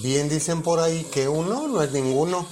[0.00, 2.48] Bien dicen por ahí que uno no es ninguno.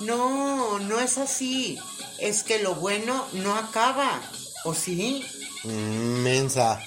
[0.00, 1.78] No, no es así.
[2.18, 4.22] Es que lo bueno no acaba.
[4.64, 5.24] ¿O sí?
[5.64, 6.82] Mensa.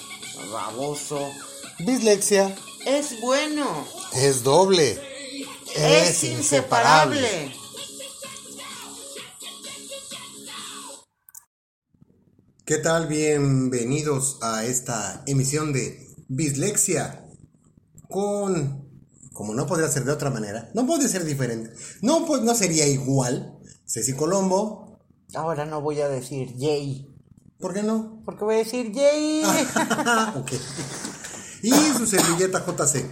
[0.51, 1.29] Baboso.
[1.79, 2.55] Dislexia.
[2.85, 3.87] Es bueno.
[4.13, 4.99] Es doble.
[5.75, 7.53] Es, inseparable.
[12.65, 13.07] ¿Qué tal?
[13.07, 17.25] Bienvenidos a esta emisión de Bislexia
[18.09, 18.82] con
[19.33, 22.87] como no podría ser de otra manera, no puede ser diferente, no pues no sería
[22.87, 23.57] igual.
[23.85, 24.99] Ceci Colombo,
[25.35, 27.09] Ahora no voy a decir Jay.
[27.59, 28.21] ¿por qué no?
[28.25, 29.43] Porque voy a decir Jay.
[30.35, 30.51] ok.
[31.63, 33.05] Y su servilleta JC.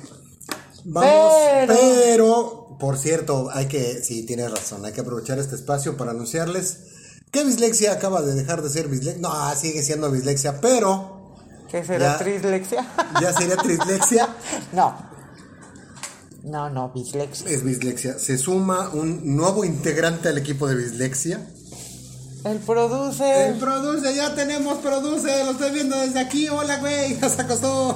[0.86, 1.34] Vamos,
[1.68, 2.78] Pero- pero...
[2.80, 6.80] por cierto, hay que, sí, tienes razón, hay que aprovechar este espacio para anunciarles
[7.32, 9.22] que Bislexia acaba de dejar de ser Bislexia.
[9.22, 11.36] No, sigue siendo Bislexia, pero
[11.70, 12.18] ¿Qué será Ya.
[12.18, 12.86] trislexia?
[13.22, 14.28] ya sería Trislexia.
[14.74, 15.11] no.
[16.44, 17.50] No, no, bislexia.
[17.50, 18.18] Es Bislexia.
[18.18, 21.46] Se suma un nuevo integrante al equipo de Bislexia.
[22.44, 23.50] El produce.
[23.50, 26.50] El produce, ya tenemos produce, lo estoy viendo desde aquí.
[26.50, 27.96] Hola, güey, ya se acostó.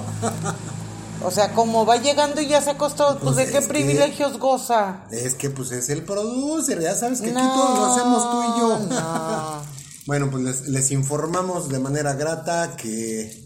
[1.23, 4.38] O sea, como va llegando y ya se acostó, pues, Pues ¿de qué que- privilegios
[4.38, 5.05] goza?
[5.09, 8.44] Es que pues es el producer, ya sabes que aquí No, todos lo hacemos tú
[8.44, 8.80] y yo.
[8.95, 9.61] no.
[10.05, 13.44] bueno, pues les, les informamos de manera grata que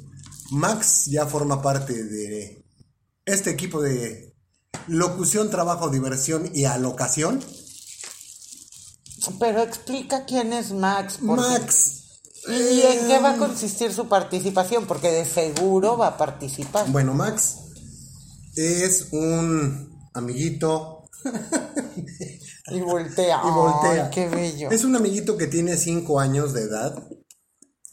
[0.51, 2.65] Max ya forma parte de
[3.23, 4.28] este equipo de
[4.87, 7.43] locución, trabajo, diversión y alocación.
[9.39, 11.19] Pero explica quién es Max.
[11.25, 11.95] porque- Max.
[12.47, 14.87] ¿Y en qué va a eh, consistir su participación?
[14.87, 16.89] Porque de seguro va a participar.
[16.89, 17.55] Bueno, Max
[18.55, 21.03] es un amiguito
[22.71, 23.41] Y voltea.
[23.45, 24.05] y voltea.
[24.05, 24.71] Ay, qué bello.
[24.71, 27.03] Es un amiguito que tiene 5 años de edad.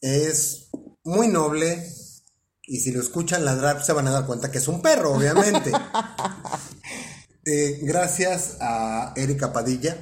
[0.00, 0.68] Es
[1.02, 1.84] muy noble.
[2.68, 5.72] Y si lo escuchan ladrar, se van a dar cuenta que es un perro, obviamente.
[7.46, 9.96] Eh, gracias a Erika Padilla.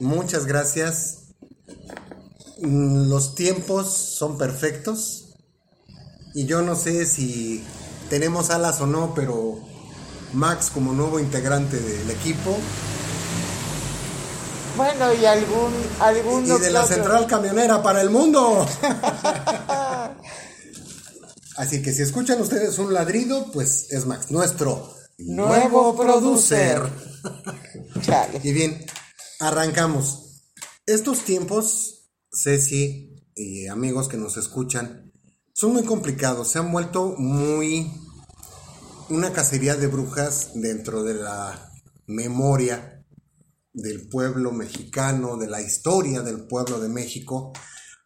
[0.00, 1.18] Muchas gracias.
[2.62, 5.34] Mm, Los tiempos son perfectos.
[6.34, 7.62] Y yo no sé si
[8.08, 9.58] tenemos alas o no, pero
[10.32, 12.56] Max como nuevo integrante del equipo
[14.76, 15.72] Bueno, y algún.
[16.00, 18.66] algún y de la central camionera para el mundo.
[21.56, 26.82] Así que si escuchan ustedes un ladrido, pues es Max, nuestro Nuevo producer.
[28.02, 28.40] Chale.
[28.42, 28.84] Y bien,
[29.40, 30.42] arrancamos.
[30.84, 35.12] Estos tiempos, Ceci y amigos que nos escuchan,
[35.54, 36.48] son muy complicados.
[36.48, 37.90] Se han vuelto muy
[39.08, 41.72] una cacería de brujas dentro de la
[42.06, 43.04] memoria
[43.72, 47.52] del pueblo mexicano, de la historia del pueblo de México.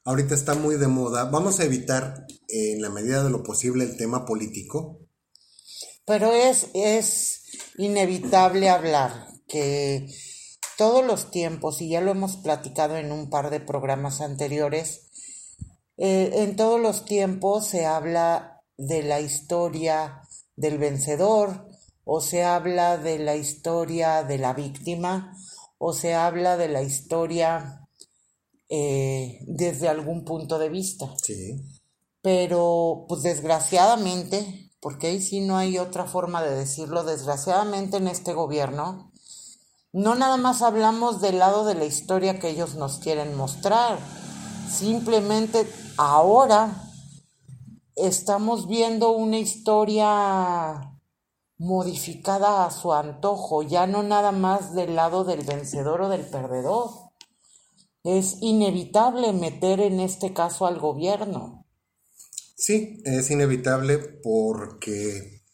[0.05, 1.25] Ahorita está muy de moda.
[1.25, 5.00] Vamos a evitar, en la medida de lo posible, el tema político.
[6.05, 7.43] Pero es, es
[7.77, 10.09] inevitable hablar que
[10.77, 15.11] todos los tiempos, y ya lo hemos platicado en un par de programas anteriores,
[15.99, 20.23] eh, en todos los tiempos se habla de la historia
[20.57, 21.69] del vencedor,
[22.05, 25.37] o se habla de la historia de la víctima,
[25.79, 27.87] o se habla de la historia
[28.69, 31.15] eh, desde algún punto de vista.
[31.23, 31.61] Sí.
[32.23, 38.33] Pero, pues desgraciadamente, porque ahí sí no hay otra forma de decirlo, desgraciadamente en este
[38.33, 39.13] gobierno,
[39.93, 43.99] no nada más hablamos del lado de la historia que ellos nos quieren mostrar,
[44.71, 46.91] simplemente ahora
[47.97, 50.91] estamos viendo una historia
[51.59, 56.91] modificada a su antojo, ya no nada más del lado del vencedor o del perdedor.
[58.03, 61.60] Es inevitable meter en este caso al gobierno.
[62.63, 65.47] Sí, es inevitable porque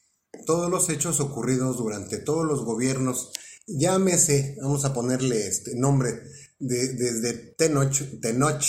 [0.44, 3.30] todos los hechos ocurridos durante todos los gobiernos,
[3.64, 6.20] llámese, vamos a ponerle este nombre,
[6.58, 8.66] de- desde Tenoch,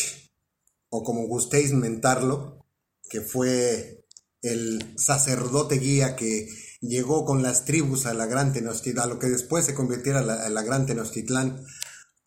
[0.89, 2.63] o como gustéis mentarlo,
[3.09, 4.05] que fue
[4.43, 6.47] el sacerdote guía que
[6.79, 10.23] llegó con las tribus a la Gran Tenochtitlán, a lo que después se convirtiera a
[10.23, 11.65] la, la Gran Tenochtitlán,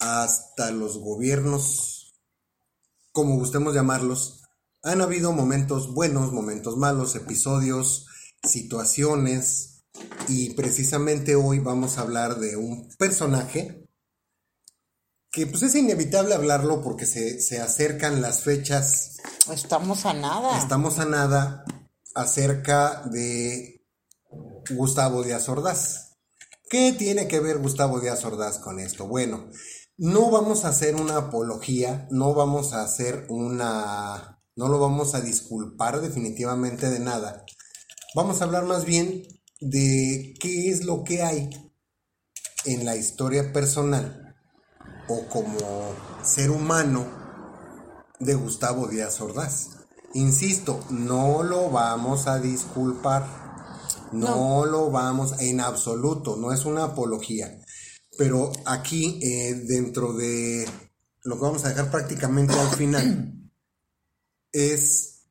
[0.01, 2.21] hasta los gobiernos,
[3.13, 4.40] como gustemos llamarlos,
[4.83, 8.07] han habido momentos buenos, momentos malos, episodios,
[8.43, 9.85] situaciones,
[10.29, 13.87] y precisamente hoy vamos a hablar de un personaje
[15.31, 19.11] que pues es inevitable hablarlo porque se, se acercan las fechas
[19.53, 20.59] Estamos a nada.
[20.59, 21.65] Estamos a nada
[22.15, 23.85] acerca de
[24.71, 26.19] Gustavo Díaz Ordaz.
[26.69, 29.09] ¿Qué tiene que ver Gustavo Díaz Ordaz con esto?
[29.09, 29.49] Bueno,
[29.97, 34.40] no vamos a hacer una apología, no vamos a hacer una...
[34.61, 37.47] no lo vamos a disculpar definitivamente de nada.
[38.15, 39.23] Vamos a hablar más bien
[39.59, 41.49] de qué es lo que hay
[42.67, 44.37] en la historia personal
[45.09, 45.57] o como
[46.23, 47.07] ser humano
[48.19, 49.69] de Gustavo Díaz Ordaz.
[50.13, 53.27] Insisto, no lo vamos a disculpar,
[54.13, 57.51] no, lo vamos en absoluto, no es una apología.
[58.19, 60.69] Pero aquí, eh, dentro de
[61.23, 63.40] lo que vamos a dejar prácticamente al final,
[64.53, 65.23] es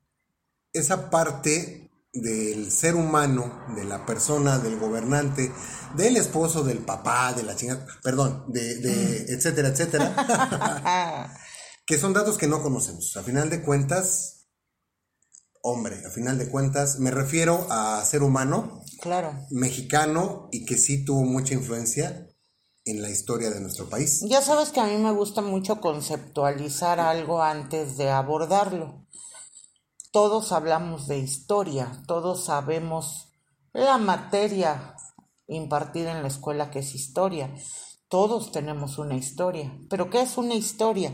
[0.73, 5.51] esa parte del ser humano, de la persona, del gobernante,
[5.95, 11.31] del esposo, del papá, de la chingada, perdón, de, de etcétera, etcétera,
[11.85, 13.15] que son datos que no conocemos.
[13.17, 14.47] A final de cuentas,
[15.61, 19.33] hombre, a final de cuentas, me refiero a ser humano, Claro.
[19.51, 22.27] mexicano y que sí tuvo mucha influencia
[22.89, 24.21] en la historia de nuestro país.
[24.27, 29.05] Ya sabes que a mí me gusta mucho conceptualizar algo antes de abordarlo.
[30.11, 33.29] Todos hablamos de historia, todos sabemos
[33.73, 34.95] la materia
[35.47, 37.53] impartida en la escuela que es historia.
[38.07, 39.77] Todos tenemos una historia.
[39.89, 41.13] ¿Pero qué es una historia?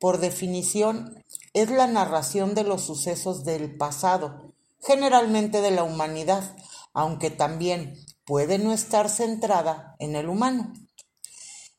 [0.00, 1.22] Por definición,
[1.52, 6.56] es la narración de los sucesos del pasado, generalmente de la humanidad,
[6.92, 10.72] aunque también puede no estar centrada en el humano.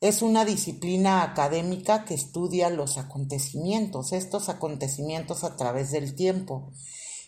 [0.01, 6.71] Es una disciplina académica que estudia los acontecimientos, estos acontecimientos a través del tiempo,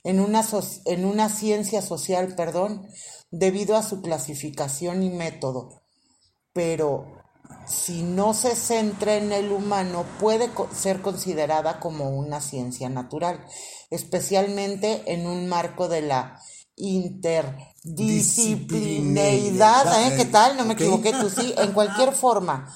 [0.04, 0.46] en una,
[0.86, 2.88] en una ciencia social, perdón,
[3.32, 5.82] debido a su clasificación y método.
[6.54, 7.06] Pero
[7.66, 13.46] si no se centra en el humano, puede ser considerada como una ciencia natural,
[13.90, 16.40] especialmente en un marco de la
[17.88, 20.08] interdisciplineidad.
[20.08, 20.14] ¿eh?
[20.18, 20.58] ¿Qué tal?
[20.58, 20.82] No me Ok.
[20.82, 22.74] equivoqué, tú sí, en cualquier forma.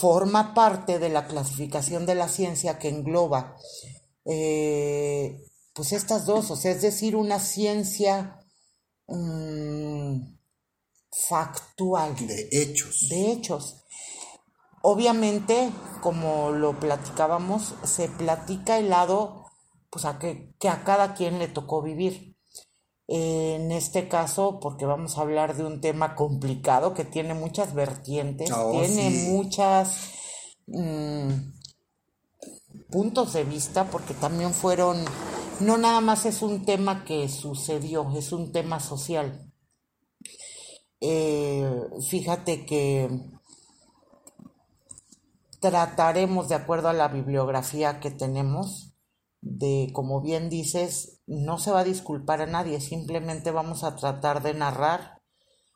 [0.00, 3.56] Forma parte de la clasificación de la ciencia que engloba
[4.24, 5.44] eh,
[5.74, 8.38] pues estas dos, o sea, es decir, una ciencia
[9.08, 10.20] mm,
[11.28, 13.08] factual De hechos.
[13.08, 13.84] de hechos.
[14.82, 15.70] Obviamente,
[16.00, 19.46] como lo platicábamos, se platica el lado
[19.90, 22.31] pues, a que, que a cada quien le tocó vivir.
[23.14, 28.50] En este caso, porque vamos a hablar de un tema complicado que tiene muchas vertientes,
[28.50, 29.28] Oh, tiene sí.
[29.28, 30.12] muchas
[30.66, 31.28] mm,
[32.90, 35.04] puntos de vista, porque también fueron,
[35.60, 39.52] no nada más es un tema que sucedió, es un tema social.
[40.98, 41.70] Eh,
[42.08, 43.10] fíjate que
[45.60, 48.94] trataremos, de acuerdo a la bibliografía que tenemos,
[49.42, 54.42] de, como bien dices, no se va a disculpar a nadie, simplemente vamos a tratar
[54.42, 55.20] de narrar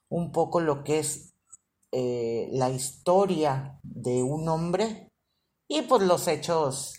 [0.08, 1.32] un poco lo que es
[1.92, 5.10] eh, la historia de un hombre
[5.68, 6.94] y pues los hechos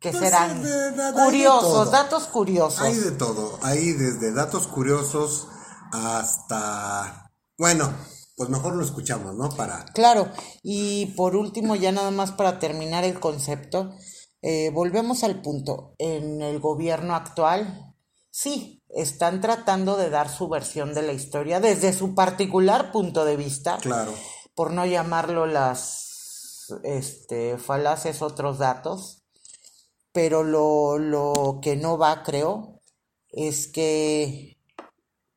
[0.00, 2.80] que Pues, serán de- de- de- hay de curiosos, datos curiosos.
[2.80, 5.48] Hay de todo, hay desde datos curiosos
[5.92, 7.30] hasta...
[7.58, 7.92] Bueno,
[8.36, 9.48] pues mejor lo escuchamos, ¿no?
[9.50, 9.84] Para...
[9.94, 10.28] Claro,
[10.62, 13.92] y por último, ya nada más para terminar el concepto,
[14.42, 15.94] eh, volvemos al punto.
[15.98, 17.94] En el gobierno actual,
[18.30, 23.36] sí, están tratando de dar su versión de la historia desde su particular punto de
[23.36, 24.12] vista, Claro.
[24.54, 29.22] por no llamarlo las este, falaces otros datos,
[30.12, 32.82] pero lo, lo que no va, creo,
[33.28, 34.58] es que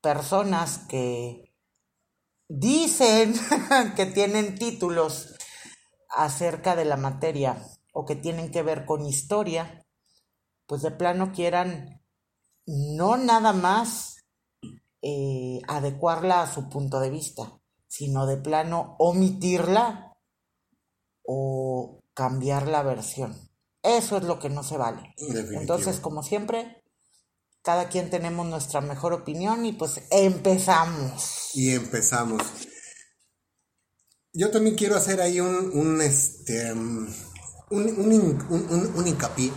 [0.01, 1.53] personas que
[2.47, 3.33] dicen
[3.95, 5.35] que tienen títulos
[6.09, 7.57] acerca de la materia
[7.95, 9.85] o que tienen que ver con historia,
[10.67, 12.01] pues de plano quieran
[12.67, 14.17] no nada más
[15.01, 20.13] eh, adecuarla a su punto de vista, sino de plano omitirla
[21.23, 23.33] o cambiar la versión.
[23.81, 25.13] Eso es lo que no se vale.
[25.17, 25.61] Definitivo.
[25.61, 26.83] Entonces, como siempre,
[27.61, 31.51] cada quien tenemos nuestra mejor opinión y pues empezamos.
[31.53, 32.41] Y empezamos.
[34.33, 37.07] Yo también quiero hacer ahí un, un este, um,
[37.69, 39.51] un, un, un- un- hincapié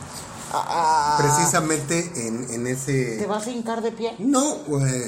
[0.50, 3.26] Ah, precisamente en, en ¿Te ese...
[3.26, 4.16] vas a hincar de pie?
[4.18, 5.02] No, güey.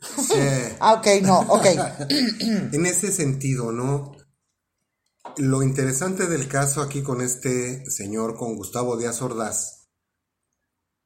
[0.80, 1.66] Ah, ok, no, ok.
[2.72, 4.12] En ese sentido, ¿no?
[5.36, 9.88] Lo interesante del caso aquí con este señor, con Gustavo Díaz Ordaz,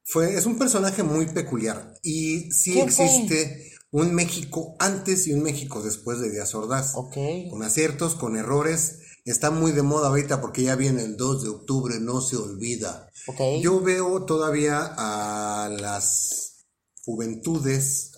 [0.05, 5.81] fue, es un personaje muy peculiar y sí existe un México antes y un México
[5.81, 6.93] después de Díaz Ordaz.
[6.95, 7.17] Ok.
[7.51, 8.99] Con aciertos, con errores.
[9.27, 13.09] Está muy de moda ahorita porque ya viene el 2 de octubre, no se olvida.
[13.27, 13.61] Ok.
[13.61, 16.65] Yo veo todavía a las
[17.03, 18.13] juventudes.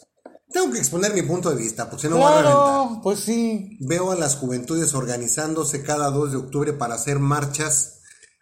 [0.51, 2.53] Tengo que exponer mi punto de vista, porque si no voy a reventar.
[2.53, 3.77] Claro, pues sí.
[3.81, 8.01] Veo a las juventudes organizándose cada 2 de octubre para hacer marchas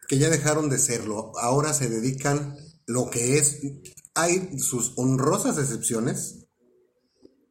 [0.10, 1.32] que ya dejaron de serlo.
[1.40, 3.62] Ahora se dedican lo que es.
[4.14, 6.48] Hay sus honrosas excepciones,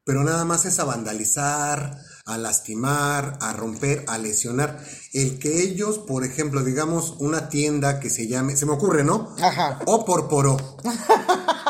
[0.04, 4.78] pero nada más es a vandalizar, a lastimar, a romper, a lesionar.
[5.12, 9.35] El que ellos, por ejemplo, digamos una tienda que se llame, se me ocurre, ¿no?
[9.40, 9.78] Ajá.
[9.87, 10.56] O por poro.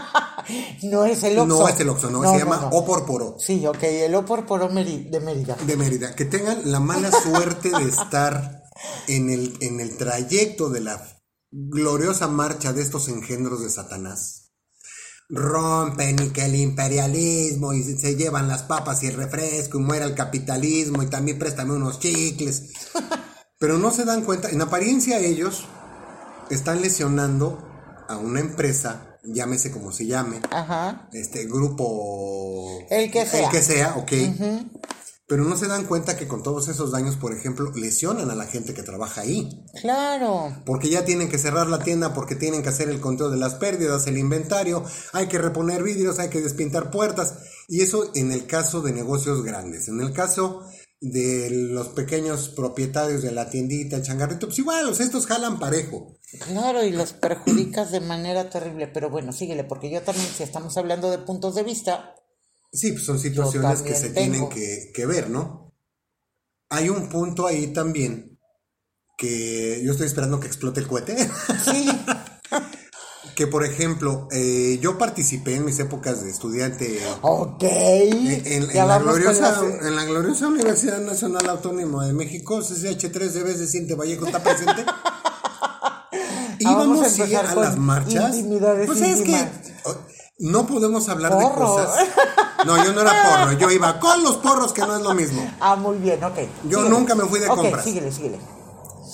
[0.84, 1.58] No es el Oxxo.
[1.58, 3.36] No es el Oxxo, no, se llama O por poro.
[3.38, 5.56] Sí, ok, el O por poro Meri- de Mérida.
[5.66, 6.14] De Mérida.
[6.14, 8.62] Que tengan la mala suerte de estar
[9.08, 11.02] en el, en el trayecto de la
[11.50, 14.45] gloriosa marcha de estos engendros de Satanás.
[15.28, 20.04] Rompen y que el imperialismo y se llevan las papas y el refresco y muera
[20.04, 22.70] el capitalismo y también préstame unos chicles.
[23.58, 25.66] Pero no se dan cuenta, en apariencia ellos
[26.50, 27.58] están lesionando
[28.08, 31.08] a una empresa, llámese como se llame, Ajá.
[31.12, 33.46] este grupo El que sea.
[33.46, 34.12] el que sea ok
[35.28, 38.44] pero no se dan cuenta que con todos esos daños por ejemplo lesionan a la
[38.46, 39.48] gente que trabaja ahí
[39.80, 40.52] Claro.
[40.64, 43.54] porque ya tienen que cerrar la tienda porque tienen que hacer el conteo de las
[43.54, 47.34] pérdidas el inventario hay que reponer vidrios hay que despintar puertas
[47.68, 50.62] y eso en el caso de negocios grandes en el caso
[51.00, 56.12] de los pequeños propietarios de la tiendita el changarrito pues igual los estos jalan parejo
[56.48, 58.88] Claro, y los perjudicas de manera terrible.
[58.88, 62.16] Pero bueno, síguele, porque yo también, si estamos hablando de puntos de vista,
[62.72, 64.48] Sí, pues son situaciones que se tengo.
[64.48, 65.74] tienen que, que ver, ¿no?
[66.70, 68.38] Hay un punto ahí también
[69.16, 71.16] que yo estoy esperando que explote el cohete.
[71.64, 71.88] sí,
[73.34, 77.62] que por ejemplo, eh, yo participé en mis épocas de estudiante ok.
[77.62, 83.58] en, la gloriosa, las- en la gloriosa Universidad Nacional Autónoma de México, CCH3 de vez
[83.58, 84.84] de Cinte Vallejo está presente.
[86.64, 88.34] A Íbamos a con las marchas.
[88.86, 89.46] Pues es que
[90.38, 92.06] no podemos hablar de cosas.
[92.66, 95.48] No, yo no era porro, yo iba con los porros, que no es lo mismo.
[95.60, 96.38] Ah, muy bien, ok.
[96.68, 97.84] Yo nunca me fui de Ok, compras.
[97.84, 98.38] síguele, síguele.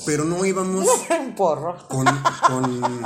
[0.06, 0.86] Pero no íbamos
[1.20, 1.76] Un porro.
[1.88, 2.06] con,
[2.46, 3.02] con-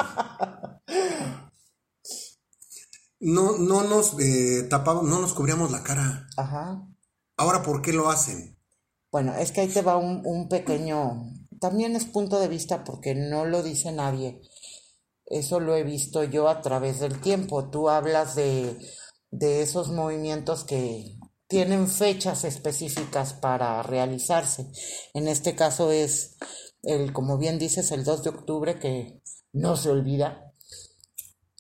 [3.21, 6.27] no, no nos eh, tapábamos, no nos cubríamos la cara.
[6.37, 6.83] Ajá.
[7.37, 8.59] Ahora, ¿por qué lo hacen?
[9.11, 11.25] Bueno, es que ahí te va un, un pequeño,
[11.61, 14.41] también es punto de vista porque no lo dice nadie.
[15.27, 17.69] Eso lo he visto yo a través del tiempo.
[17.71, 18.79] Tú hablas de,
[19.31, 21.17] de esos movimientos que
[21.49, 24.67] tienen fechas específicas para realizarse.
[25.15, 26.37] En este caso es
[26.83, 29.21] el, como bien dices, el 2 de octubre que
[29.53, 30.53] no se olvida.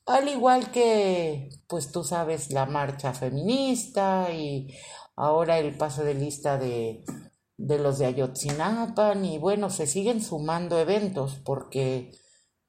[0.06, 4.68] Al igual que, pues tú sabes, la marcha feminista y
[5.16, 7.04] ahora el paso de lista de,
[7.56, 12.12] de los de Ayotzinapa y bueno, se siguen sumando eventos porque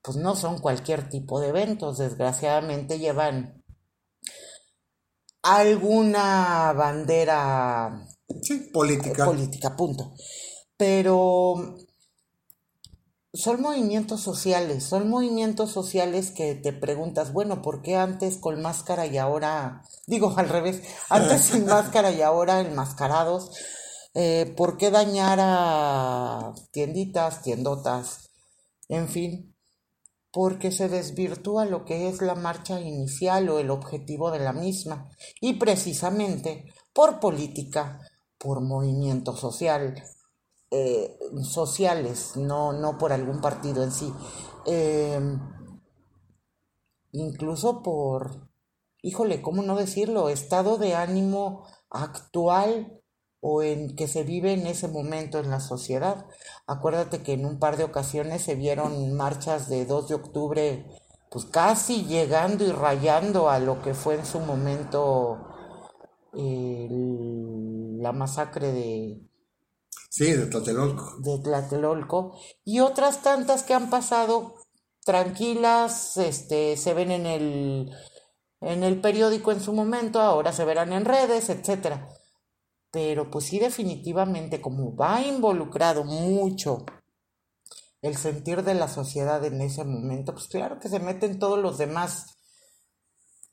[0.01, 3.63] pues no son cualquier tipo de eventos, desgraciadamente llevan
[5.41, 8.05] alguna bandera
[8.41, 9.25] Sí, política.
[9.25, 10.13] política, punto.
[10.75, 11.75] Pero
[13.33, 19.05] son movimientos sociales, son movimientos sociales que te preguntas, bueno, ¿por qué antes con máscara
[19.05, 23.51] y ahora, digo al revés, antes sin máscara y ahora enmascarados?
[24.13, 28.29] Eh, ¿Por qué dañar a tienditas, tiendotas?
[28.89, 29.46] En fin,
[30.37, 35.09] porque se desvirtúa lo que es la marcha inicial o el objetivo de la misma,
[35.41, 37.99] y precisamente por política,
[38.37, 39.95] por movimiento social,
[40.69, 44.13] eh, sociales, no, no por algún partido en sí,
[44.67, 45.19] eh,
[47.13, 48.47] incluso por,
[49.01, 50.29] híjole, ¿cómo no decirlo?
[50.29, 52.96] Estado de ánimo actual
[53.49, 56.25] o en que se vive en ese momento en la sociedad.
[56.67, 60.85] Acuérdate que en un par de ocasiones se vieron marchas de 2 de octubre,
[61.31, 65.37] pues casi llegando y rayando a lo que fue en su momento
[66.33, 69.21] el- la masacre de,
[70.09, 71.15] Sí, de Tlatelolco.
[71.19, 72.33] de Tlatelolco
[72.65, 74.55] y otras tantas que han pasado
[75.05, 77.91] tranquilas, este, se ven en el
[78.59, 82.07] en el periódico en su momento, ahora se verán en redes, etcétera.
[82.97, 86.83] Pero pues sí definitivamente como va involucrado mucho
[88.01, 91.77] el sentir de la sociedad en ese momento, pues claro que se meten todos los
[91.77, 92.37] demás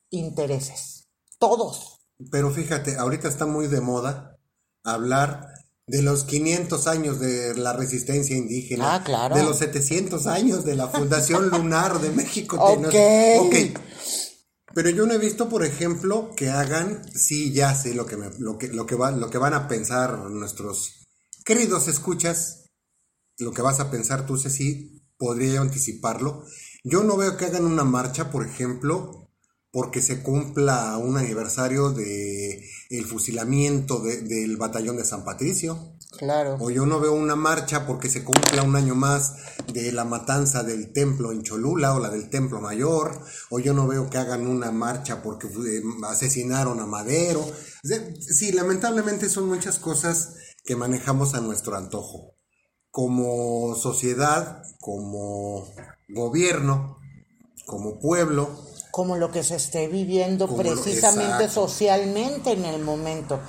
[0.08, 1.08] intereses,
[1.38, 1.98] todos.
[2.30, 4.38] Pero fíjate, ahorita está muy de moda
[4.82, 5.46] hablar
[5.86, 9.36] de los 500 años de la resistencia indígena, Ah, claro.
[9.36, 12.56] de los 700 años de la Fundación Lunar de México.
[12.58, 12.94] Ok.
[13.40, 13.78] Ok.
[14.74, 18.30] Pero yo no he visto, por ejemplo, que hagan, sí, ya sé lo que, me-
[18.38, 21.06] lo que, lo que, va, lo que van a pensar nuestros
[21.44, 22.70] queridos escuchas,
[23.38, 26.44] lo que vas a pensar tú, Ceci, podría anticiparlo.
[26.82, 29.30] Yo no veo que hagan una marcha, por ejemplo,
[29.70, 35.93] porque se cumpla un aniversario de el fusilamiento de- del batallón de San Patricio.
[36.18, 36.56] Claro.
[36.60, 39.34] O yo no veo una marcha porque se cumpla un año más
[39.72, 43.86] de la matanza del templo en Cholula o la del templo mayor, o yo no
[43.86, 47.44] veo que hagan una marcha porque eh, asesinaron a Madero.
[48.20, 52.34] Sí, lamentablemente son muchas cosas que manejamos a nuestro antojo.
[52.90, 55.66] Como sociedad, como
[56.08, 56.98] gobierno,
[57.66, 58.48] como pueblo.
[58.90, 63.40] Como lo que se esté viviendo precisamente socialmente en el momento.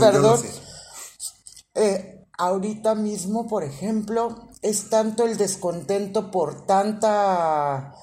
[0.00, 0.40] Perdón.
[1.74, 7.94] Eh, ahorita mismo, por ejemplo, es tanto el descontento por tanta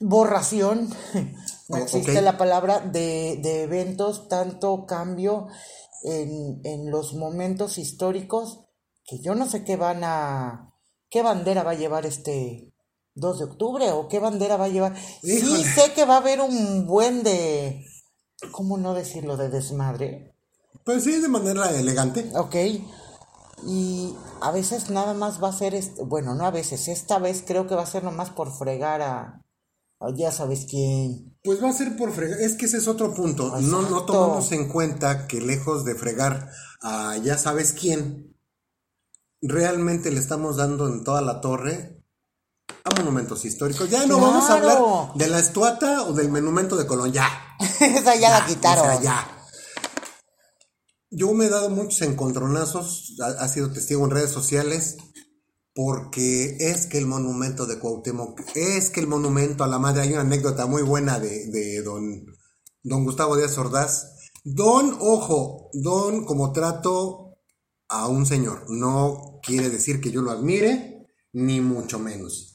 [0.00, 0.90] borración,
[1.68, 5.48] no existe la palabra, de, de, eventos, tanto cambio
[6.02, 8.64] en, en los momentos históricos,
[9.04, 10.74] que yo no sé qué van a,
[11.08, 12.72] qué bandera va a llevar este
[13.14, 14.96] 2 de octubre o qué bandera va a llevar.
[15.22, 17.84] Sí sé que va a haber un buen de,
[18.50, 19.36] ¿cómo no decirlo?
[19.36, 20.34] De desmadre.
[20.84, 22.30] Pues sí, de manera elegante.
[22.34, 22.56] Ok.
[23.64, 27.44] Y a veces nada más va a ser, este, bueno, no a veces, esta vez
[27.46, 29.40] creo que va a ser nomás por fregar a,
[30.16, 31.38] ya sabes quién.
[31.44, 33.56] Pues va a ser por fregar, es que ese es otro punto.
[33.60, 38.34] No, no tomamos en cuenta que lejos de fregar a ya sabes quién,
[39.40, 42.01] realmente le estamos dando en toda la torre
[42.84, 43.88] a monumentos históricos.
[43.90, 44.78] Ya no vamos a hablar
[45.14, 47.28] de la estuata o del monumento de Colón, ya.
[47.80, 49.02] Esa ya, la quitaron.
[49.02, 49.26] ya.
[51.10, 54.96] Yo me he dado muchos encontronazos, ha, sido testigo en redes sociales,
[55.74, 60.12] porque es que el monumento de Cuauhtémoc, es que el monumento a la madre, hay
[60.12, 62.24] una anécdota muy buena de, de don,
[62.82, 64.12] don Gustavo Díaz Ordaz.
[64.44, 67.36] Don, ojo, don como trato
[67.88, 72.51] a un señor, no quiere decir que yo lo admire, ni mucho menos.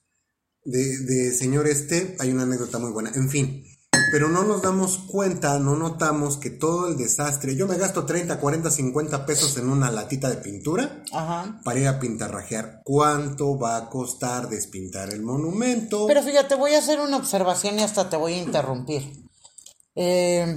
[0.70, 3.64] De, de señor este hay una anécdota muy buena, en fin,
[4.12, 8.38] pero no nos damos cuenta, no notamos que todo el desastre, yo me gasto 30,
[8.38, 11.04] 40, 50 pesos en una latita de pintura
[11.64, 12.82] para ir a pintarrajear.
[12.84, 16.06] ¿Cuánto va a costar despintar el monumento?
[16.08, 19.10] Pero fíjate, voy a hacer una observación y hasta te voy a interrumpir.
[19.96, 20.56] Eh,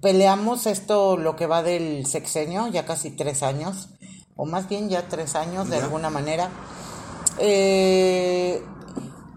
[0.00, 3.88] peleamos esto, lo que va del sexenio, ya casi tres años,
[4.36, 6.50] o más bien ya tres años de alguna manera.
[7.40, 8.62] Eh,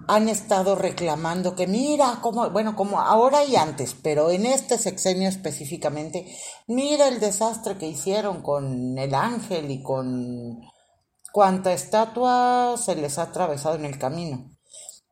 [0.08, 5.30] han estado reclamando que mira, como, bueno, como ahora y antes, pero en este sexenio
[5.30, 6.26] específicamente,
[6.68, 10.60] mira el desastre que hicieron con el ángel y con
[11.32, 14.52] cuánta estatua se les ha atravesado en el camino.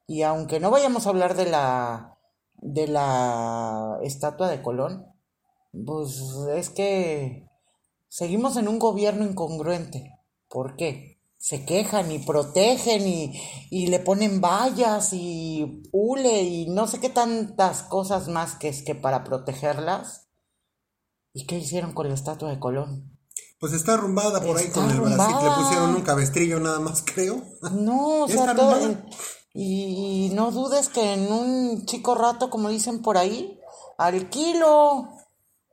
[0.05, 2.17] Y aunque no vayamos a hablar de la
[2.61, 5.05] de la estatua de Colón,
[5.85, 6.19] pues
[6.55, 7.47] es que
[8.09, 10.11] seguimos en un gobierno incongruente.
[10.49, 11.08] ¿Por qué?
[11.39, 17.09] Se quejan y protegen y, y, le ponen vallas y hule y no sé qué
[17.09, 20.27] tantas cosas más que es que para protegerlas.
[21.33, 23.17] ¿Y qué hicieron con la estatua de Colón?
[23.59, 25.35] Pues está arrumbada por ahí con el Brasil.
[25.41, 27.41] Le pusieron un cabestrillo nada más, creo.
[27.71, 28.77] No, o sea, todo,
[29.53, 33.59] y no dudes que en un chico rato, como dicen por ahí,
[33.97, 35.09] al kilo.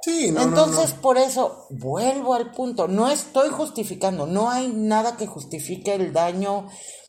[0.07, 6.13] Entonces, por eso, vuelvo al punto, no estoy justificando, no hay nada que justifique el
[6.13, 6.69] daño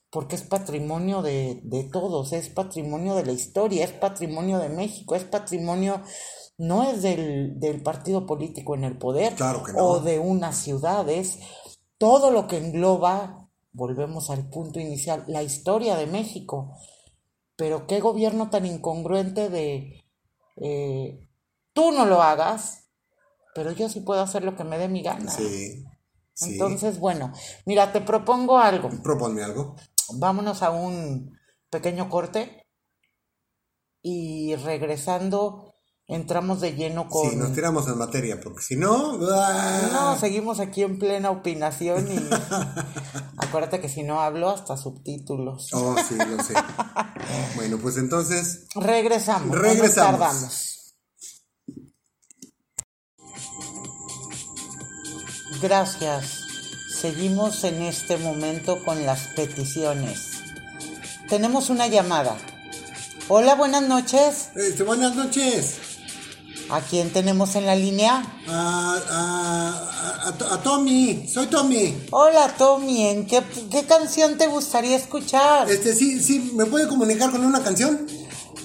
[0.10, 5.16] porque es patrimonio de, de todos, es patrimonio de la historia, es patrimonio de México,
[5.16, 6.02] es patrimonio,
[6.58, 9.36] no es del, del partido político en el poder
[9.78, 11.40] o de una ciudad, es
[11.98, 16.74] todo lo que engloba, volvemos al punto inicial, la historia de México.
[17.56, 20.04] Pero qué gobierno tan incongruente de
[20.58, 21.28] eh,
[21.74, 22.87] tú no lo hagas,
[23.58, 25.32] pero yo sí puedo hacer lo que me dé mi gana.
[25.32, 25.84] Sí.
[26.42, 27.34] Entonces, bueno,
[27.66, 28.92] mira, te propongo algo.
[29.02, 29.76] Proponme algo.
[30.20, 31.36] Vámonos a un
[31.72, 32.68] pequeño corte
[34.04, 35.74] y regresando
[36.06, 37.32] entramos de lleno con...
[37.32, 39.18] Sí, nos tiramos en materia, porque si no...
[39.32, 39.90] ¡ah!
[39.92, 42.20] No, seguimos aquí en plena opinación y
[43.38, 45.70] acuérdate que si no hablo hasta subtítulos.
[45.74, 46.54] Oh, sí, lo sé.
[47.56, 48.68] bueno, pues entonces...
[48.76, 49.58] Regresamos.
[49.58, 50.20] Regresamos.
[50.20, 50.77] tardamos.
[55.62, 56.46] Gracias.
[56.90, 60.32] Seguimos en este momento con las peticiones.
[61.30, 62.38] Tenemos una llamada.
[63.28, 64.50] Hola, buenas noches.
[64.56, 65.76] Este, buenas noches.
[66.70, 68.24] ¿A quién tenemos en la línea?
[68.48, 72.08] A, a, Tommy, soy Tommy.
[72.12, 73.42] Hola Tommy, ¿en qué,
[73.88, 75.70] canción te gustaría escuchar?
[75.70, 78.06] Este, sí, sí, ¿me puede comunicar con una canción?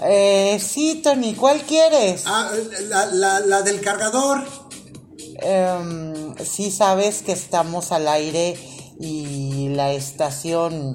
[0.05, 2.25] Eh, sí, Tony, ¿cuál quieres?
[2.27, 2.51] Ah,
[2.89, 4.62] la, la, la del cargador.
[5.45, 8.57] Eh, sí sabes que estamos al aire
[9.01, 10.95] y la estación...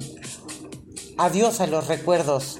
[1.18, 2.58] Adiós a los recuerdos.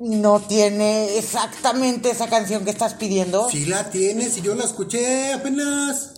[0.00, 3.48] no tiene exactamente esa canción que estás pidiendo.
[3.50, 6.14] Sí la tienes y yo la escuché apenas.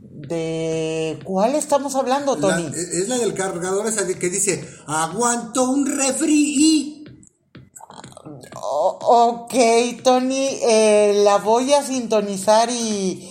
[0.00, 2.66] ¿De cuál estamos hablando, La- Tony?
[2.74, 6.93] es la del cargador esa que dice, aguanto un refri y...
[8.66, 9.54] Ok,
[10.02, 13.30] Tony, eh, la voy a sintonizar y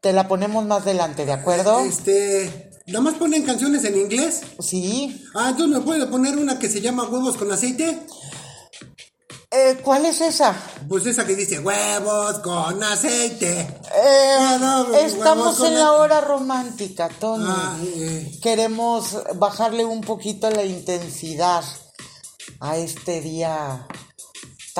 [0.00, 1.80] te la ponemos más adelante, ¿de acuerdo?
[1.80, 2.68] Este...
[2.86, 4.40] Nada más ponen canciones en inglés.
[4.58, 5.24] Sí.
[5.34, 8.00] Ah, entonces me puede poner una que se llama huevos con aceite.
[9.52, 10.56] Eh, ¿Cuál es esa?
[10.88, 13.60] Pues esa que dice huevos con aceite.
[13.60, 17.44] Eh, no, huevos estamos en la- la hora romántica, Tony.
[17.46, 21.62] Ah, eh, Queremos bajarle un poquito la intensidad
[22.58, 23.86] a este día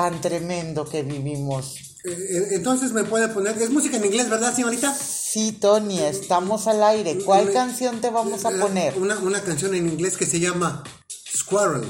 [0.01, 1.75] tan tremendo que vivimos.
[2.05, 3.55] eh, entonces me puede poner...
[3.61, 4.95] Es música en inglés, ¿verdad, señorita?
[4.95, 7.19] Sí, Tony, estamos al aire.
[7.23, 8.97] ¿Cuál canción te vamos a poner?
[8.97, 10.83] Una, una canción en inglés que se llama
[11.37, 11.85] Squirrel.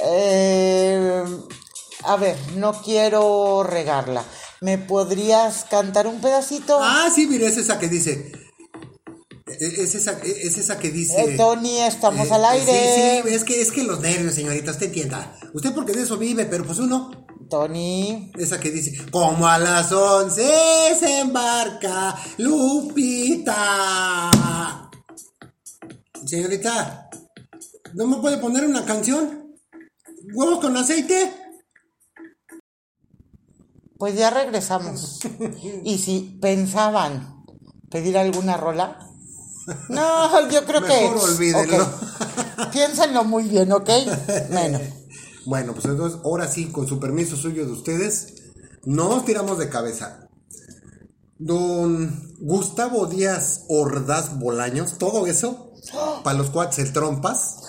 [0.00, 1.24] Eh,
[2.04, 4.22] a ver, no quiero regarla.
[4.60, 6.78] ¿Me podrías cantar un pedacito?
[6.78, 8.32] Ah, sí, mire, es esa que dice.
[9.60, 11.20] Es esa, es esa que dice.
[11.20, 12.72] Eh, Tony, estamos eh, al aire.
[12.72, 15.36] Sí, sí, es que, es que los nervios, señorita, usted entienda.
[15.54, 17.26] Usted porque de eso vive, pero pues uno.
[17.48, 18.32] Tony.
[18.36, 20.50] Esa que dice, como a las once
[20.98, 24.30] se embarca Lupita.
[26.24, 27.08] Señorita,
[27.94, 29.54] ¿no me puede poner una canción?
[30.34, 31.32] ¿Huevos con aceite?
[33.96, 35.20] Pues ya regresamos.
[35.84, 37.36] y si pensaban
[37.90, 39.05] pedir alguna rola.
[39.88, 40.88] No, yo creo que.
[40.88, 41.84] Mejor olvídenlo.
[41.84, 42.72] Ok.
[42.72, 43.90] Piénsenlo muy bien, ¿ok?
[44.50, 44.80] Bueno.
[45.46, 48.34] Bueno, pues entonces, ahora sí, con su permiso suyo de ustedes,
[48.84, 50.28] nos tiramos de cabeza.
[51.38, 55.72] Don Gustavo Díaz Ordaz Bolaños, todo eso,
[56.24, 57.62] para los cuates el trompas,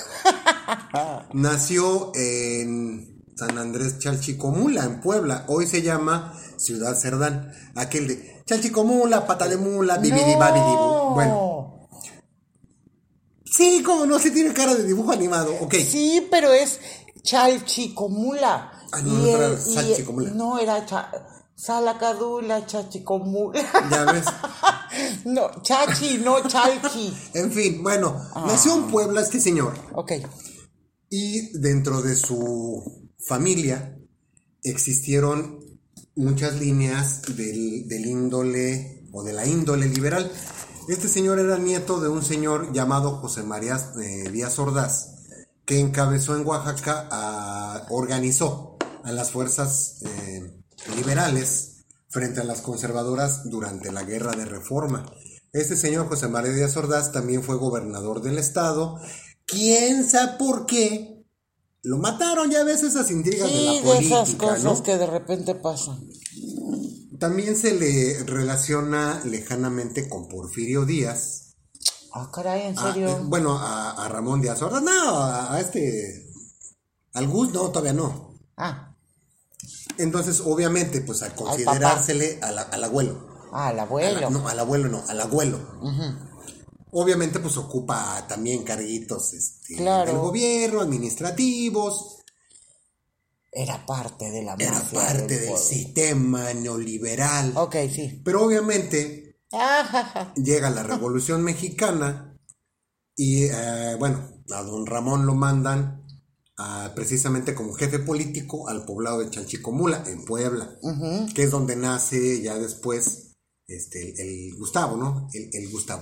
[1.34, 5.46] nació en San Andrés Chalchicomula, en Puebla.
[5.48, 7.52] Hoy se llama Ciudad Cerdán.
[7.76, 11.14] Aquel de Chalchicomula, pata de mula, bibidibabidibú.
[11.14, 11.47] Bueno,
[13.58, 15.54] sí, como no, se tiene cara de dibujo animado.
[15.62, 15.76] Ok.
[15.76, 16.80] Sí, pero es
[17.24, 18.72] Chalchicomula.
[18.92, 20.30] Ah, no, no era Salchicomula.
[20.32, 21.12] No, era cha-
[21.56, 23.62] Salacadula, Chachicomula.
[23.90, 24.26] Ya ves.
[25.26, 27.14] no, Chachi, no Chalchi.
[27.34, 28.16] En fin, bueno,
[28.46, 29.74] nació en Puebla este señor.
[29.94, 30.14] Ok.
[31.10, 33.98] Y dentro de su familia
[34.64, 35.60] existieron
[36.16, 40.32] muchas líneas del, del índole o de la índole liberal.
[40.88, 45.16] Este señor era nieto de un señor llamado José María eh, Díaz Ordaz,
[45.66, 50.62] que encabezó en Oaxaca, a- organizó a las fuerzas eh,
[50.96, 55.06] liberales frente a las conservadoras durante la guerra de reforma.
[55.52, 58.98] Este señor José María Díaz Ordaz también fue gobernador del estado.
[59.46, 61.26] ¿Quién sabe por qué?
[61.84, 64.84] Lo mataron, ya ves esas intrigas de la de política, esas cosas ¿no?
[64.84, 66.00] que de repente pasan.
[67.20, 71.56] También se le relaciona lejanamente con Porfirio Díaz.
[72.14, 73.10] Ah, caray, ¿en a- serio?
[73.10, 74.84] eh, bueno, a, a Ramón Díaz Ordaz.
[74.84, 76.26] No, a, a este.
[77.14, 78.34] Al Gus, no, todavía no.
[78.58, 78.96] Ah,
[79.98, 83.28] Entonces, obviamente, pues al considerársele a la- al abuelo.
[83.52, 84.20] ah, el A abuelo.
[84.22, 85.60] la- no, al abuelo no, al abuelo.
[86.92, 90.12] Obviamente, pues ocupa también carguitos este, Claro.
[90.12, 92.17] del gobierno, administrativos.
[93.58, 97.54] Era parte de la Era parte del sistema neoliberal.
[97.56, 98.22] Ok, sí.
[98.24, 102.38] Pero obviamente Ah, llega la Revolución Mexicana
[103.16, 104.22] y, eh, bueno,
[104.54, 106.06] a don Ramón lo mandan
[106.58, 110.78] a- precisamente como jefe político al poblado de Chalchicomula, en Puebla,
[111.34, 113.36] que es donde nace ya después
[113.68, 115.28] este, el, el Gustavo, ¿no?
[115.34, 116.02] El, el Gustavo.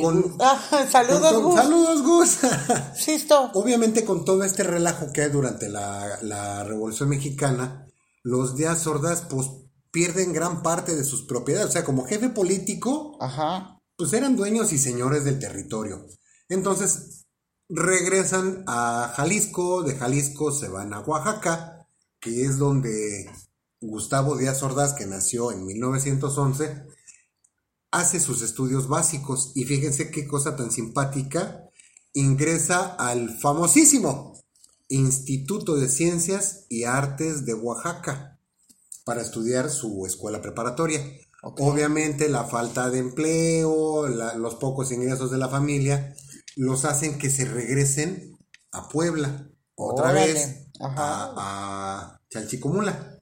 [0.00, 0.36] Con-.
[0.40, 1.54] Ah, saludos, Con- Gus.
[1.56, 2.38] Saludos, Gus.
[2.96, 3.50] Sisto.
[3.54, 7.86] Obviamente con todo este relajo que hay durante la, la Revolución Mexicana,
[8.22, 9.48] los Díaz Ordaz pues
[9.90, 11.68] pierden gran parte de sus propiedades.
[11.68, 13.78] O sea, como jefe político, Ajá.
[13.96, 16.06] pues eran dueños y señores del territorio.
[16.48, 17.26] Entonces
[17.68, 21.86] regresan a Jalisco, de Jalisco se van a Oaxaca,
[22.20, 23.30] que es donde
[23.80, 26.84] Gustavo Díaz Ordaz, que nació en 1911,
[27.92, 31.68] hace sus estudios básicos y fíjense qué cosa tan simpática,
[32.14, 34.32] ingresa al famosísimo
[34.88, 38.38] Instituto de Ciencias y Artes de Oaxaca
[39.04, 41.00] para estudiar su escuela preparatoria.
[41.42, 46.14] Obviamente la falta de empleo, la- los pocos ingresos de la familia,
[46.56, 48.36] los hacen que se regresen
[48.72, 53.18] a Puebla otra Órale, vez a, a Chalchicomula.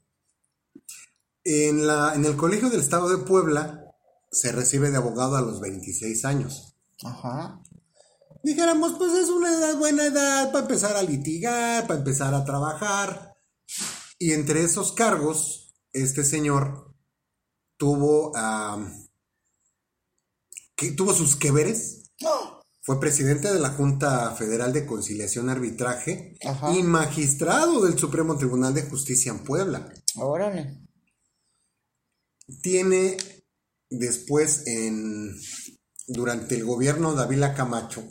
[1.45, 3.85] En, la, en el Colegio del Estado de Puebla
[4.31, 6.77] se recibe de abogado a los 26 años.
[7.05, 7.63] Ajá.
[8.43, 13.35] dijéramos, pues es una edad, buena edad para empezar a litigar, para empezar a trabajar.
[14.19, 16.95] Y entre esos cargos, este señor
[17.77, 18.33] tuvo,
[20.77, 22.13] que, tuvo sus que veres.
[22.83, 26.39] Fue presidente de la Junta Federal de Conciliación y Arbitraje
[26.75, 29.93] y magistrado del Supremo Tribunal de Justicia en Puebla.
[30.17, 30.79] Órale.
[32.63, 33.17] Tiene
[33.91, 35.35] después en
[36.07, 38.03] durante el gobierno de Avila Camacho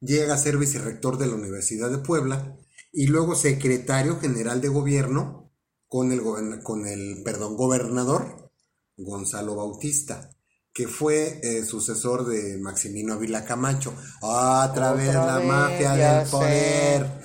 [0.00, 2.56] llega a ser vicerrector de la Universidad de Puebla
[2.92, 5.52] y luego secretario general de gobierno
[5.88, 6.22] con el,
[6.62, 8.52] con el perdón, gobernador
[8.96, 10.30] Gonzalo Bautista,
[10.72, 13.92] que fue eh, sucesor de Maximino Ávila Camacho.
[14.20, 17.20] Otra, vez la mafia del poder.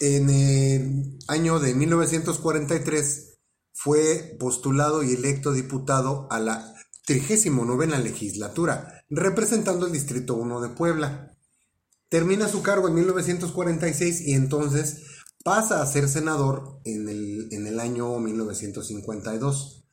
[0.00, 3.38] En el año de 1943
[3.72, 6.74] fue postulado y electo diputado a la
[7.18, 11.36] 39 legislatura, representando el Distrito 1 de Puebla.
[12.08, 15.02] Termina su cargo en 1946 y entonces
[15.42, 19.84] pasa a ser senador en el, en el año 1952.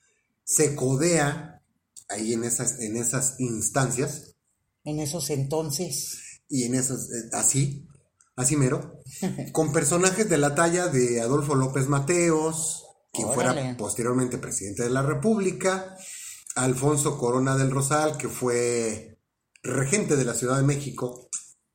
[0.43, 1.63] Se codea
[2.07, 4.35] ahí en esas, en esas instancias.
[4.83, 6.19] En esos entonces.
[6.49, 7.87] Y en esos, eh, así,
[8.35, 9.01] así mero,
[9.53, 15.01] con personajes de la talla de Adolfo López Mateos, quien fuera posteriormente presidente de la
[15.01, 15.97] República,
[16.57, 19.19] Alfonso Corona del Rosal, que fue
[19.63, 21.27] regente de la Ciudad de México,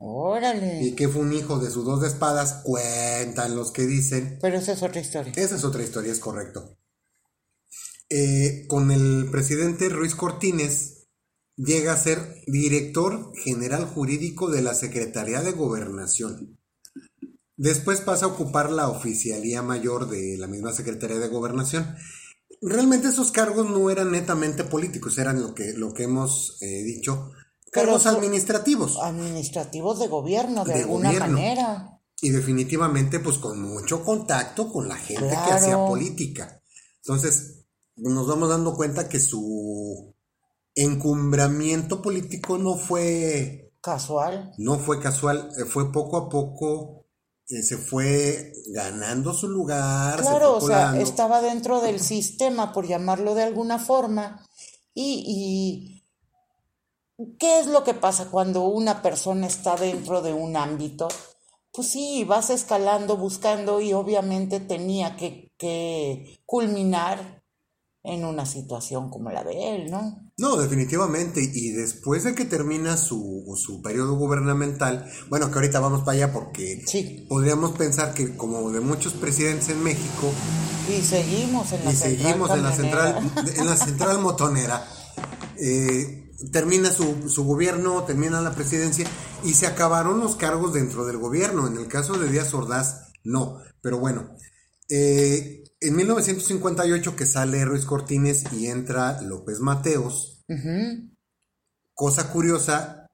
[0.04, 0.82] Órale.
[0.82, 4.36] Y que fue un hijo de sus dos espadas, cuentan los que dicen.
[4.42, 5.32] Pero esa es otra historia.
[5.36, 6.76] Esa es otra historia, es correcto.
[8.10, 11.06] Eh, con el presidente Ruiz Cortines
[11.54, 12.18] llega a ser
[12.48, 16.58] director general jurídico de la Secretaría de Gobernación.
[17.56, 21.94] Después pasa a ocupar la oficialía mayor de la misma Secretaría de Gobernación.
[22.62, 27.32] Realmente esos cargos no eran netamente políticos, eran lo que, lo que hemos eh, dicho,
[27.72, 28.98] cargos administrativos.
[29.02, 32.00] Administrativos de gobierno, de, alguna manera.
[32.20, 36.62] Y definitivamente, pues con mucho contacto con la gente que hacía política.
[36.98, 37.64] Entonces,
[37.96, 40.14] nos vamos dando cuenta que su
[40.76, 44.52] encumbramiento político no fue casual.
[44.56, 47.01] No fue casual, eh, fue poco a poco,
[47.48, 50.20] eh, se fue ganando su lugar.
[50.20, 54.46] Claro, o sea, estaba dentro del sistema, por llamarlo de alguna forma,
[54.94, 56.02] y
[57.38, 61.08] ¿Qué es lo que pasa cuando una persona está dentro de un ámbito?
[61.72, 65.50] Pues sí, vas escalando, buscando y obviamente tenía que,
[66.44, 67.44] culminar
[68.02, 70.31] en una situación como la de él, ¿no?
[70.38, 71.40] No, definitivamente.
[71.40, 76.32] Y después de que termina su, su periodo gubernamental, bueno, que ahorita vamos para allá
[76.32, 76.82] porque
[77.28, 80.32] podríamos pensar que como de muchos presidentes en México...
[80.88, 84.84] Y seguimos en la y seguimos en la central, en la central motonera.
[85.58, 89.06] Eh, termina su, su, gobierno, termina la presidencia
[89.44, 91.68] y se acabaron los cargos dentro del gobierno.
[91.68, 93.58] En el caso de Díaz Ordaz, no.
[93.80, 94.34] Pero bueno,
[94.88, 100.44] eh, en 1958 que sale Ruiz Cortines y entra López Mateos,
[101.94, 103.06] cosa curiosa,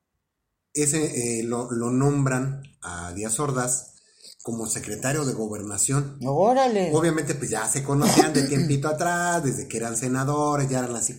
[0.73, 3.95] ese, eh, lo, lo, nombran a Díaz Ordaz
[4.43, 6.19] como secretario de gobernación.
[6.25, 6.91] Órale.
[6.95, 11.15] Obviamente pues ya se conocían de tiempito atrás, desde que eran senadores, ya eran así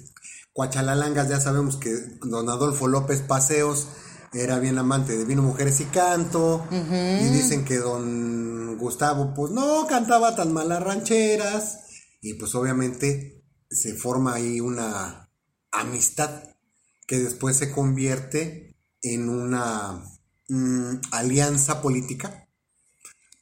[0.53, 3.88] Cuachalalangas, ya sabemos que don Adolfo López Paseos
[4.33, 6.67] era bien amante de vino, mujeres y canto.
[6.71, 11.79] Y dicen que don Gustavo, pues no cantaba tan malas rancheras.
[12.21, 15.29] Y pues obviamente se forma ahí una
[15.71, 16.43] amistad
[17.07, 20.03] que después se convierte en una
[20.47, 22.47] mm, alianza política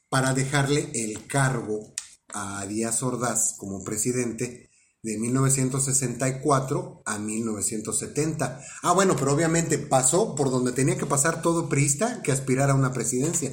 [0.08, 1.94] para dejarle el cargo
[2.28, 4.67] a Díaz Ordaz como presidente
[5.02, 8.60] de 1964 a 1970.
[8.82, 12.76] Ah, bueno, pero obviamente pasó por donde tenía que pasar todo priista que aspirara a
[12.76, 13.52] una presidencia.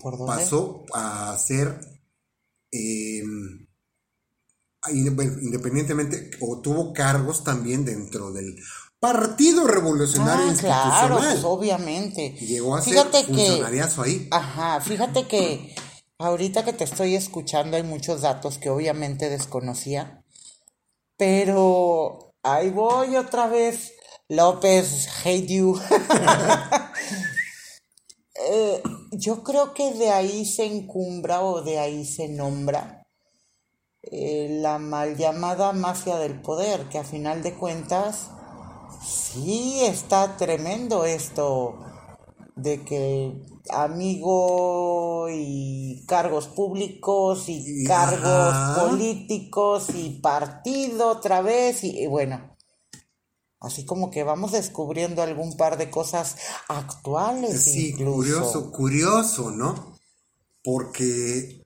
[0.00, 1.78] ¿Por Pasó a ser
[2.70, 3.68] em,
[4.92, 8.56] independientemente, o tuvo cargos también dentro del
[9.00, 11.06] Partido Revolucionario ah, Institucional.
[11.06, 12.30] Claro, pues obviamente.
[12.40, 14.28] Llegó a fíjate ser funcionariazo ahí.
[14.30, 15.74] Ajá, fíjate que
[16.18, 20.17] ahorita que te estoy escuchando hay muchos datos que obviamente desconocía.
[21.18, 23.92] Pero ahí voy otra vez.
[24.28, 25.78] López, hate you.
[28.50, 33.04] Eh, yo creo que de ahí se encumbra o de ahí se nombra
[34.02, 38.30] eh, la mal llamada mafia del poder, que a final de cuentas
[39.04, 41.78] sí está tremendo esto
[42.54, 52.56] de que amigo y cargos públicos y, cargos políticos y partido otra vez y, bueno
[53.60, 56.36] Así como que vamos descubriendo algún par de cosas
[56.68, 57.60] actuales.
[57.60, 59.98] Sí, curioso, curioso, ¿no?
[60.62, 61.64] Porque, eh,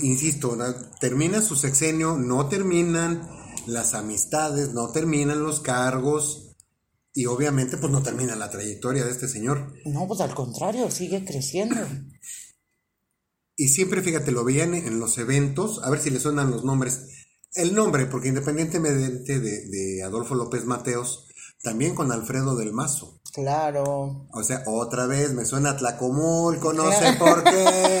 [0.00, 0.56] insisto,
[1.00, 3.30] termina su sexenio, no terminan
[3.66, 6.41] las amistades, no terminan los cargos
[7.14, 9.74] y obviamente pues no termina la trayectoria de este señor.
[9.84, 11.76] No, pues al contrario, sigue creciendo.
[13.56, 17.26] Y siempre, fíjate, lo veían en los eventos, a ver si le suenan los nombres.
[17.54, 21.28] El nombre, porque independientemente de, de Adolfo López Mateos,
[21.62, 23.20] también con Alfredo del Mazo.
[23.32, 24.26] Claro.
[24.32, 28.00] O sea, otra vez me suena Tlacomulco, no sé por qué.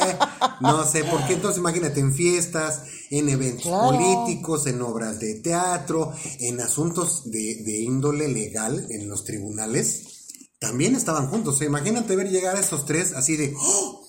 [0.60, 1.34] No sé por qué.
[1.34, 7.80] Entonces, imagínate, en fiestas, en eventos políticos, en obras de teatro, en asuntos de, de,
[7.80, 10.26] índole legal en los tribunales,
[10.58, 11.54] también estaban juntos.
[11.54, 13.54] O sea, imagínate ver llegar a esos tres así de.
[13.58, 14.06] ¡Oh!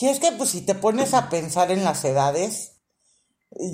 [0.00, 2.77] Y es que, pues, si te pones a pensar en las edades,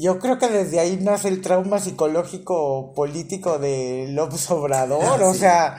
[0.00, 5.76] yo creo que desde ahí nace el trauma psicológico político de López Obrador, o sea,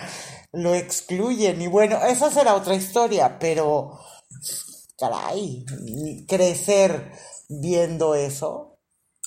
[0.52, 4.00] lo excluyen y bueno, esa será otra historia, pero
[4.98, 5.66] caray,
[6.28, 7.12] crecer
[7.50, 8.80] viendo eso.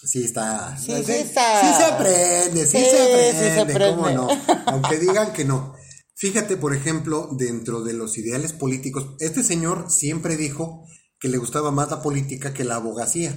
[0.04, 0.76] Sí está.
[0.78, 1.60] Sí, sí, está.
[1.60, 3.96] Sí se aprende, sí, se aprende, sí se aprende.
[3.96, 4.28] ¿cómo no?
[4.66, 5.74] Aunque digan que no.
[6.14, 10.84] Fíjate, por ejemplo, dentro de los ideales políticos, este señor siempre dijo
[11.18, 13.36] que le gustaba más la política que la abogacía.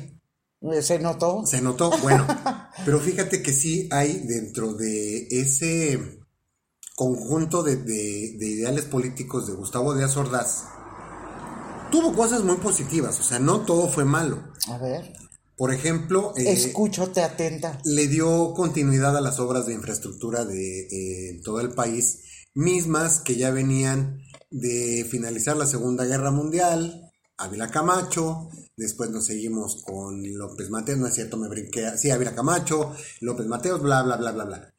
[0.82, 1.44] ¿Se notó?
[1.46, 2.28] Se notó, bueno.
[2.86, 6.22] pero fíjate que sí hay dentro de ese
[6.96, 10.66] conjunto de, ideales políticos de Gustavo Díaz Ordaz,
[11.92, 14.54] tuvo cosas muy positivas, o sea, no todo fue malo.
[14.68, 15.12] A ver.
[15.58, 16.74] Por ejemplo, eh,
[17.24, 17.80] atenta.
[17.86, 23.36] Le dio continuidad a las obras de infraestructura de eh, todo el país, mismas que
[23.36, 24.22] ya venían
[24.52, 28.50] de finalizar la Segunda Guerra Mundial, Ávila Camacho,
[28.82, 33.46] después nos seguimos con López Mateos, no es cierto, me brinqué, sí, Ávila Camacho, López
[33.46, 34.74] Mateos, bla, bla, bla, bla, bla.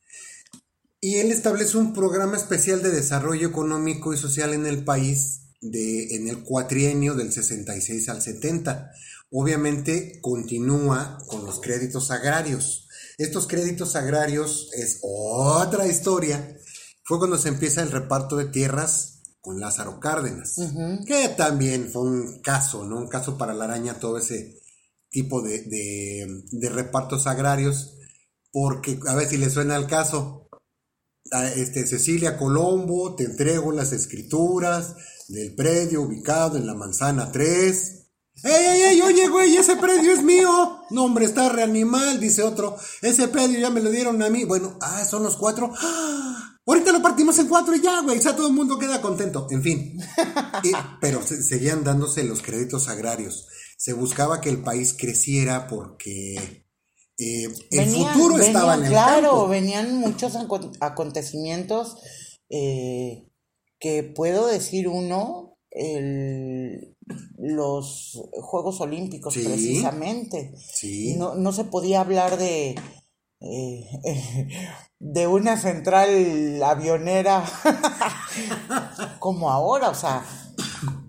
[1.00, 6.16] Y él establece un programa especial de desarrollo económico y social en el país de,
[6.16, 8.90] en el cuatrienio del 66 al 70.
[9.30, 12.88] Obviamente continúa con los créditos agrarios.
[13.18, 16.56] Estos créditos agrarios es otra historia.
[17.04, 19.11] Fue cuando se empieza el reparto de tierras
[19.42, 20.54] con Lázaro Cárdenas,
[21.04, 22.96] que también fue un caso, ¿no?
[22.98, 24.60] Un caso para la araña, todo ese
[25.10, 25.64] tipo de,
[26.52, 27.98] de, repartos agrarios,
[28.52, 30.48] porque a ver si le suena el caso.
[31.56, 34.94] este, Cecilia Colombo, te entrego las escrituras
[35.26, 37.98] del predio ubicado en la manzana 3.
[38.44, 39.00] ¡Ey, ey, ey!
[39.02, 40.84] Oye, güey, ese predio es mío.
[40.90, 42.76] No, hombre, está reanimal, dice otro.
[43.02, 44.44] Ese predio ya me lo dieron a mí.
[44.44, 45.72] Bueno, ah, son los cuatro.
[45.80, 46.51] ¡Ah!
[46.64, 48.18] Ahorita lo partimos en cuatro y ya, güey.
[48.18, 49.46] O sea, todo el mundo queda contento.
[49.50, 49.98] En fin.
[51.00, 53.48] pero seguían dándose los créditos agrarios.
[53.76, 56.66] Se buscaba que el país creciera porque
[57.18, 60.36] eh, el futuro estaba en el Claro, venían muchos
[60.80, 61.96] acontecimientos
[62.48, 63.28] eh,
[63.80, 66.96] que puedo decir uno, el,
[67.38, 70.54] los Juegos Olímpicos precisamente.
[70.56, 71.16] Sí.
[71.16, 72.76] No, no se podía hablar de
[73.42, 73.84] eh,
[74.98, 77.44] de una central avionera
[79.18, 80.24] como ahora, o sea,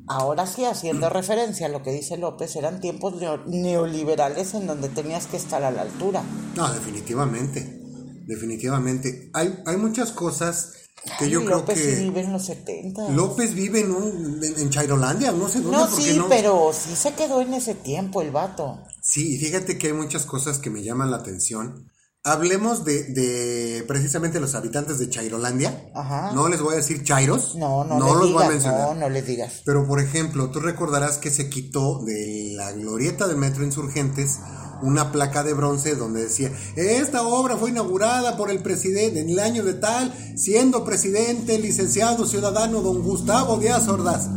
[0.08, 3.16] ahora sí haciendo referencia a lo que dice López, eran tiempos
[3.46, 6.24] neoliberales en donde tenías que estar a la altura.
[6.56, 7.82] No, definitivamente,
[8.26, 9.30] definitivamente.
[9.34, 10.74] Hay, hay muchas cosas
[11.20, 11.76] que yo creo que...
[11.76, 13.10] López vive en los 70.
[13.10, 15.78] López vive en, un, en, Chairolandia, no sé dónde.
[15.78, 18.80] No, sí, pero sí se quedó en ese tiempo el vato.
[19.02, 21.92] Sí, y fíjate que hay muchas cosas que me llaman la atención
[22.26, 25.92] Hablemos de, de, precisamente los habitantes de Chairolandia.
[25.94, 26.32] Ajá.
[26.34, 27.56] No les voy a decir Chairos.
[27.56, 28.80] No, no, no los voy a mencionar.
[28.80, 29.62] No, no les digas.
[29.66, 34.40] Pero por ejemplo, tú recordarás que se quitó de la glorieta del Metro Insurgentes
[34.82, 39.40] una placa de bronce donde decía, esta obra fue inaugurada por el presidente en el
[39.40, 44.30] año de tal, siendo presidente, licenciado, ciudadano, don Gustavo Díaz Ordaz.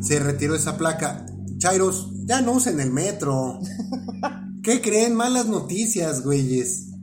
[0.00, 1.26] Se retiró esa placa.
[1.58, 3.60] Chairos, ya no usen el metro.
[4.62, 5.14] ¿Qué creen?
[5.14, 6.93] Malas noticias, güeyes.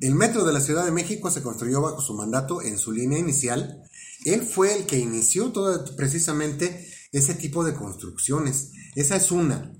[0.00, 3.18] El metro de la Ciudad de México se construyó bajo su mandato en su línea
[3.18, 3.82] inicial.
[4.24, 8.72] Él fue el que inició todo precisamente ese tipo de construcciones.
[8.94, 9.72] Esa es una.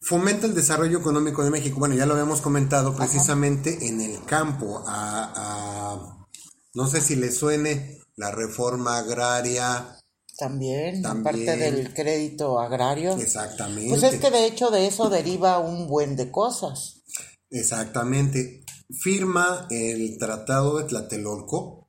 [0.00, 1.78] Fomenta el desarrollo económico de México.
[1.78, 4.82] Bueno, ya lo habíamos comentado precisamente en el campo.
[4.86, 6.26] A,
[6.74, 9.96] no sé si le suene la reforma agraria.
[10.36, 13.16] También, También, parte del crédito agrario.
[13.18, 13.90] Exactamente.
[13.90, 17.02] Pues es que de hecho de eso deriva un buen de cosas.
[17.50, 21.88] Exactamente firma el Tratado de Tlatelolco,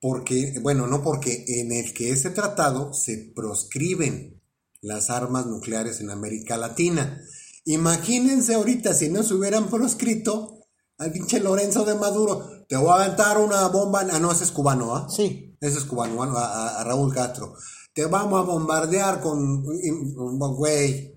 [0.00, 4.42] porque, bueno, no porque en el que ese tratado se proscriben
[4.80, 7.20] las armas nucleares en América Latina.
[7.64, 10.60] Imagínense ahorita si no se hubieran proscrito,
[10.98, 14.06] al pinche Lorenzo de Maduro, te voy a aventar una bomba.
[14.10, 15.08] Ah, no, ese es cubano, ¿ah?
[15.10, 15.56] Sí.
[15.60, 17.54] Ese es cubano, a, a Raúl Castro.
[17.92, 21.14] Te vamos a bombardear con, güey.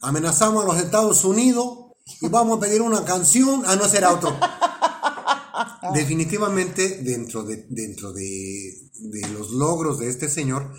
[0.00, 1.79] Amenazamos a los Estados Unidos
[2.20, 3.62] y vamos a pedir una canción.
[3.66, 4.36] Ah, no, será otro.
[5.94, 10.72] Definitivamente, dentro de, dentro de, de los logros de este señor,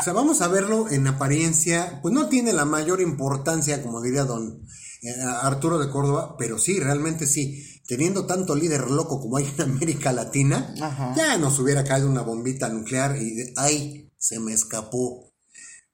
[0.00, 4.24] o sea, vamos a verlo en apariencia, pues no tiene la mayor importancia, como diría
[4.24, 4.66] don
[5.02, 7.80] eh, Arturo de Córdoba, pero sí, realmente sí.
[7.86, 10.74] Teniendo tanto líder loco como hay en América Latina,
[11.16, 14.10] ya nos hubiera caído una bombita nuclear y ¡ay!
[14.16, 15.34] Se me escapó.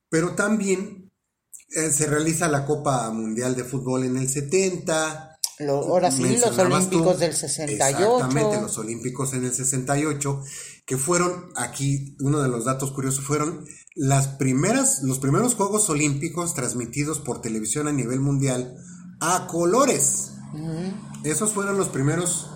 [0.09, 1.10] Pero también
[1.71, 5.31] eh, se realiza la Copa Mundial de Fútbol en el 70,
[5.69, 7.99] ahora sí, los Olímpicos del 68.
[7.99, 10.43] Exactamente, los Olímpicos en el 68,
[10.87, 13.65] que fueron aquí, uno de los datos curiosos, fueron
[13.95, 18.77] las primeras, los primeros Juegos Olímpicos transmitidos por televisión a nivel mundial
[19.21, 20.33] a colores.
[21.23, 22.49] Esos fueron los primeros,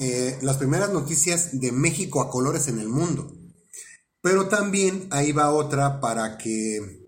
[0.00, 3.32] eh, las primeras noticias de México a colores en el mundo.
[4.22, 7.05] Pero también ahí va otra para que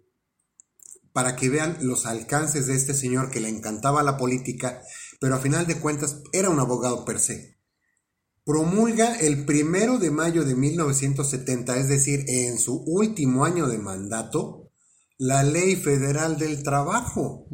[1.12, 4.82] para que vean los alcances de este señor que le encantaba la política
[5.20, 7.58] pero a final de cuentas era un abogado per se.
[8.44, 14.70] Promulga el primero de mayo de 1970, es decir, en su último año de mandato,
[15.18, 17.46] la Ley Federal del Trabajo.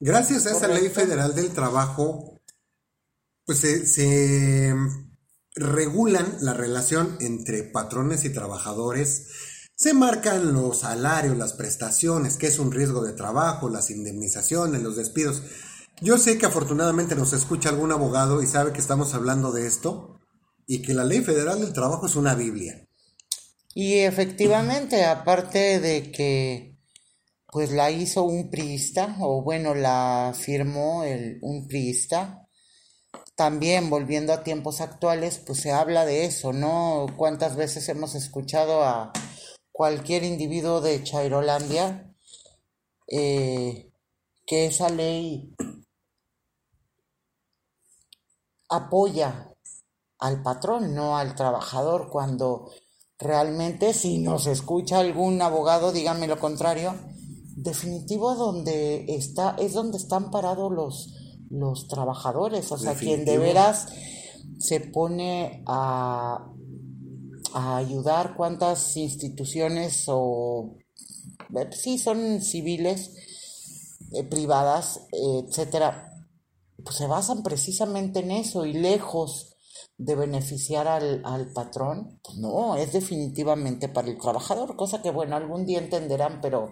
[0.00, 2.40] Gracias a esa Ley Federal del Trabajo,
[3.44, 4.74] pues se, se
[5.54, 9.28] regulan la relación entre patrones y trabajadores,
[9.74, 14.96] se marcan los salarios, las prestaciones, que es un riesgo de trabajo, las indemnizaciones, los
[14.96, 15.42] despidos.
[16.00, 20.20] Yo sé que afortunadamente nos escucha algún abogado y sabe que estamos hablando de esto
[20.66, 22.86] y que la ley federal del trabajo es una Biblia.
[23.74, 26.72] Y efectivamente, aparte de que
[27.52, 32.48] pues la hizo un priista, o bueno, la firmó el, un priista,
[33.36, 37.06] también volviendo a tiempos actuales, pues se habla de eso, ¿no?
[37.16, 39.12] ¿Cuántas veces hemos escuchado a
[39.72, 42.14] cualquier individuo de Chairolandia
[43.08, 43.90] eh,
[44.46, 45.54] que esa ley
[48.68, 49.48] apoya
[50.18, 52.70] al patrón, no al trabajador, cuando
[53.18, 56.94] realmente si nos escucha algún abogado, díganme lo contrario,
[57.56, 61.14] definitivo donde está, es donde están parados los,
[61.50, 63.88] los trabajadores, o sea, quien de veras
[64.58, 66.51] se pone a,
[67.54, 70.76] a ayudar cuántas instituciones o
[71.56, 73.12] eh, sí son civiles,
[74.12, 76.12] eh, privadas, etcétera,
[76.82, 79.56] pues se basan precisamente en eso y lejos
[79.98, 85.64] de beneficiar al, patrón, pues no, es definitivamente para el trabajador, cosa que bueno, algún
[85.64, 86.70] día entenderán, pero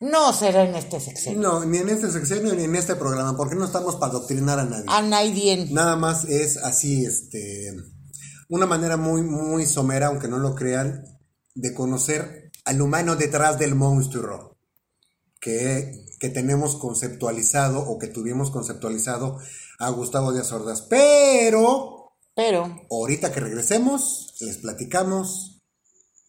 [0.00, 1.40] no será en este sexenio.
[1.40, 4.64] No, ni en este sexenio ni en este programa, porque no estamos para adoctrinar a
[4.64, 4.84] nadie.
[4.88, 5.66] A nadie.
[5.70, 7.74] Nada más es así, este,
[8.48, 11.04] una manera muy, muy somera, aunque no lo crean,
[11.54, 14.56] de conocer al humano detrás del monstruo
[15.40, 19.38] que que tenemos conceptualizado o que tuvimos conceptualizado
[19.78, 20.82] a Gustavo Díaz Ordaz.
[20.82, 25.62] Pero, pero, ahorita que regresemos, les platicamos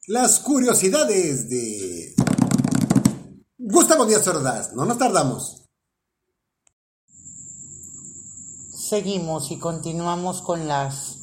[0.08, 2.14] las curiosidades de
[3.58, 4.74] Gustavo Díaz Ordaz.
[4.74, 5.66] No nos tardamos.
[8.90, 11.19] Seguimos y continuamos con las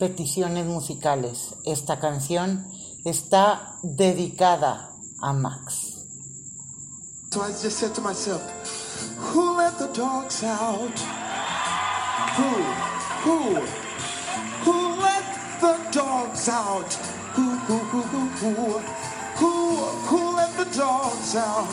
[0.00, 1.54] peticiones musicales.
[1.64, 2.66] Esta canción
[3.04, 4.90] está dedicada
[5.22, 6.06] a Max.
[7.30, 8.42] So I just said to myself,
[9.18, 10.98] who let the dogs out?
[12.36, 12.50] Who?
[13.22, 13.60] Who?
[14.64, 16.92] Who let the dogs out?
[17.34, 18.78] Who, who, who, who, who?
[19.36, 19.76] Who,
[20.08, 21.70] who let the dogs out?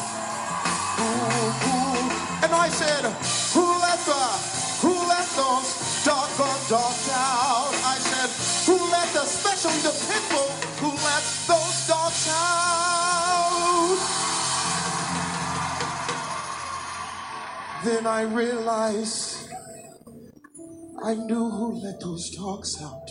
[0.98, 1.10] Who,
[1.64, 1.78] who?
[2.44, 3.04] And I said,
[3.54, 4.24] who let the,
[4.82, 7.74] who let those doggone dogs out?
[7.84, 7.98] I
[9.18, 9.90] let the the
[10.80, 13.98] who let those dogs out?
[17.84, 19.50] Then I realized
[21.04, 23.10] I knew who let those dogs out.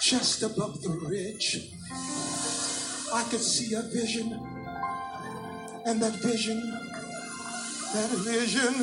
[0.00, 1.70] Just above the ridge,
[3.12, 4.32] I could see a vision.
[5.86, 6.60] And that vision,
[7.94, 8.74] that vision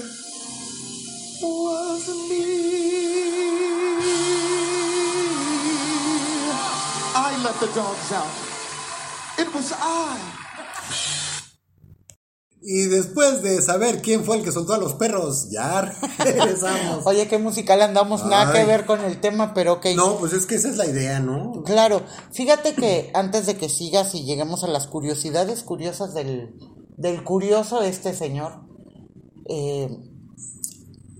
[1.41, 4.40] was me.
[7.41, 9.39] I let the dogs out.
[9.39, 10.17] It was I.
[12.61, 15.81] Y después de saber quién fue el que soltó a los perros, ya
[16.19, 17.03] regresamos.
[17.07, 19.87] Oye, qué musical andamos, nada que ver con el tema, pero ok.
[19.95, 21.63] No, pues es que esa es la idea, ¿no?
[21.65, 26.53] Claro, fíjate que antes de que sigas y lleguemos a las curiosidades curiosas del,
[26.97, 28.61] del curioso este señor,
[29.49, 29.89] eh,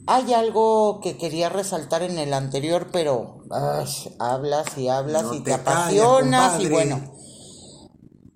[0.06, 5.40] Hay algo que quería resaltar en el anterior, pero ay, hablas y hablas No y
[5.42, 7.02] te apasionas y bueno,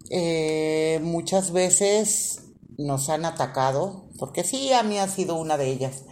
[0.10, 2.44] eh, muchas veces
[2.78, 6.04] nos han atacado, porque sí, a mí ha sido una de ellas,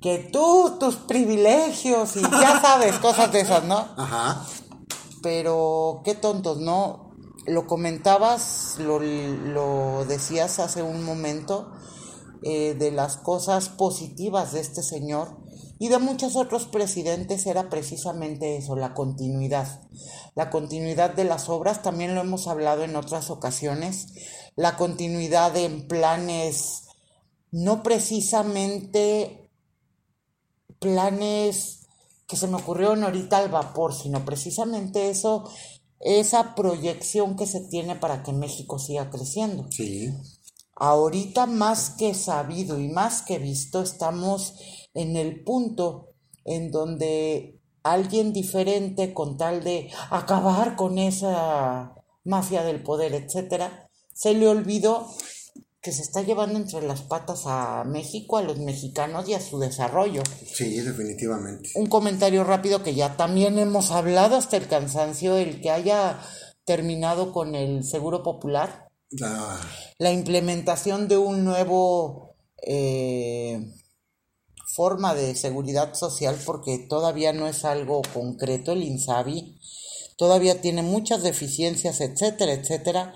[0.00, 3.88] que tú, tus privilegios y ya sabes, cosas de esas, ¿no?
[3.96, 4.46] Ajá.
[5.22, 7.12] Pero qué tontos, ¿no?
[7.46, 11.72] Lo comentabas, lo, lo decías hace un momento,
[12.44, 15.41] eh, de las cosas positivas de este señor
[15.82, 19.82] y de muchos otros presidentes era precisamente eso, la continuidad.
[20.36, 24.06] La continuidad de las obras, también lo hemos hablado en otras ocasiones,
[24.54, 26.84] la continuidad en planes,
[27.50, 29.50] no precisamente
[30.78, 31.80] planes
[32.28, 35.50] que se me ocurrieron ahorita al vapor, sino precisamente eso,
[35.98, 39.66] esa proyección que se tiene para que México siga creciendo.
[39.72, 40.14] Sí.
[40.84, 44.56] Ahorita más que sabido y más que visto, estamos
[44.94, 46.08] en el punto
[46.44, 54.34] en donde alguien diferente con tal de acabar con esa mafia del poder, etcétera, se
[54.34, 55.06] le olvidó
[55.80, 59.60] que se está llevando entre las patas a México, a los mexicanos y a su
[59.60, 60.24] desarrollo.
[60.52, 61.70] Sí, definitivamente.
[61.76, 66.18] Un comentario rápido que ya también hemos hablado hasta el cansancio, el que haya
[66.64, 69.60] terminado con el Seguro Popular, Ah,
[69.98, 73.60] la implementación de un nuevo eh,
[74.74, 79.58] forma de seguridad social porque todavía no es algo concreto el INSABI
[80.16, 83.14] todavía tiene muchas deficiencias etcétera etcétera.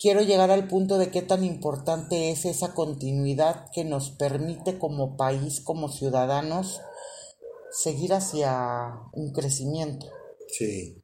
[0.00, 5.16] Quiero llegar al punto de qué tan importante es esa continuidad que nos permite como
[5.16, 6.80] país como ciudadanos
[7.72, 10.06] seguir hacia un crecimiento.
[10.48, 11.02] Sí.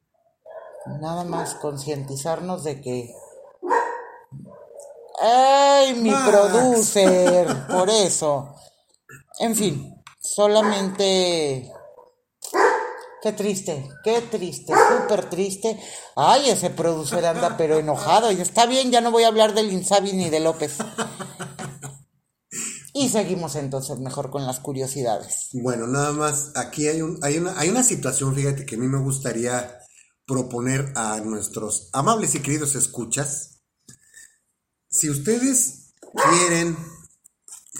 [0.85, 3.13] Nada más concientizarnos de que.
[5.21, 6.29] ¡Ay, mi Max!
[6.29, 7.67] producer!
[7.67, 8.55] Por eso.
[9.39, 11.71] En fin, solamente.
[13.21, 15.79] Qué triste, qué triste, súper triste.
[16.15, 18.31] Ay, ese producer anda pero enojado.
[18.31, 20.77] Y está bien, ya no voy a hablar del Insabi ni de López.
[22.93, 25.49] Y seguimos entonces mejor con las curiosidades.
[25.51, 28.87] Bueno, nada más, aquí hay, un, hay, una, hay una situación, fíjate, que a mí
[28.87, 29.79] me gustaría
[30.25, 33.61] proponer a nuestros amables y queridos escuchas.
[34.89, 36.77] Si ustedes quieren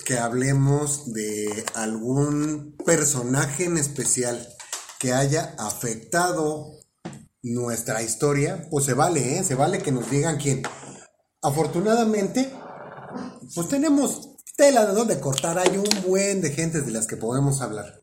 [0.03, 4.47] que hablemos de algún personaje en especial
[4.99, 6.79] que haya afectado
[7.41, 9.43] nuestra historia, pues se vale, ¿eh?
[9.43, 10.63] Se vale que nos digan quién.
[11.41, 12.51] Afortunadamente,
[13.53, 15.57] pues tenemos tela de donde cortar.
[15.59, 18.01] Hay un buen de gente de las que podemos hablar.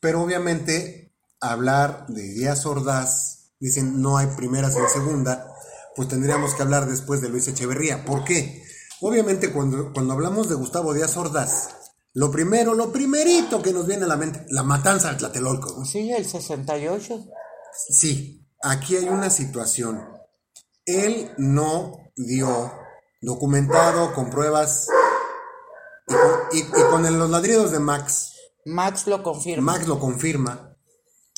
[0.00, 5.54] Pero obviamente, hablar de Díaz Ordaz, dicen no hay primeras en segunda,
[5.94, 8.04] pues tendríamos que hablar después de Luis Echeverría.
[8.04, 8.62] ¿Por qué?
[9.02, 11.68] Obviamente, cuando, cuando hablamos de Gustavo Díaz Ordaz,
[12.14, 15.74] lo primero, lo primerito que nos viene a la mente, la matanza de Tlatelolco.
[15.78, 15.84] ¿no?
[15.84, 17.24] Sí, el 68.
[17.90, 20.04] Sí, aquí hay una situación.
[20.84, 22.72] Él no dio
[23.22, 24.88] documentado con pruebas
[26.08, 28.32] y con, y- y con el- los ladridos de Max.
[28.64, 29.72] Max lo confirma.
[29.72, 30.69] Max lo confirma.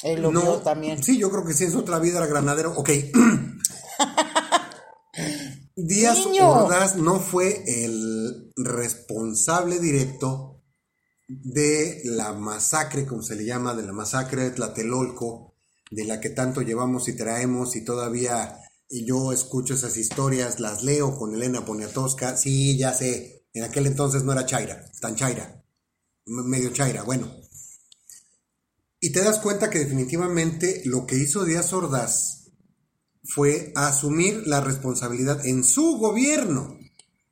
[0.02, 1.02] Él lo no, vio también.
[1.02, 2.72] Sí, yo creo que sí, en su otra vida era granadero.
[2.76, 2.90] Ok.
[5.76, 6.50] Díaz Niño.
[6.50, 10.62] Ordaz no fue el responsable directo
[11.28, 15.54] de la masacre, como se le llama, de la masacre de Tlatelolco,
[15.90, 18.58] de la que tanto llevamos y traemos y todavía
[18.90, 22.36] yo escucho esas historias, las leo con Elena Poniatowska.
[22.36, 25.64] Sí, ya sé, en aquel entonces no era Chaira, tan Chaira,
[26.26, 27.30] medio Chaira, bueno.
[29.04, 32.52] Y te das cuenta que definitivamente lo que hizo Díaz Ordaz
[33.24, 36.78] fue asumir la responsabilidad en su gobierno.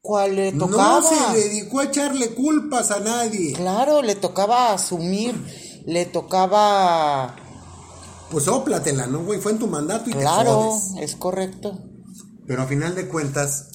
[0.01, 1.01] ¿Cuál le tocaba?
[1.01, 3.53] No se dedicó a echarle culpas a nadie.
[3.53, 5.37] Claro, le tocaba asumir,
[5.87, 7.37] le tocaba...
[8.33, 9.41] Pues óplatela, ¿no, güey?
[9.41, 11.85] Fue en tu mandato y te Claro, es correcto.
[12.49, 13.69] Pero a final de cuentas,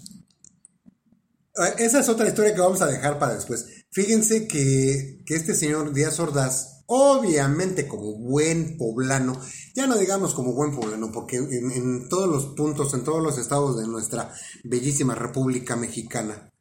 [1.64, 3.68] eh, esa es otra historia que vamos a dejar para después.
[3.90, 9.40] Fíjense que, que este señor Díaz Ordaz, obviamente como buen poblano,
[9.74, 13.38] ya no digamos como buen poblano, porque en, en todos los puntos, en todos los
[13.38, 14.34] estados de nuestra
[14.64, 16.52] bellísima República Mexicana,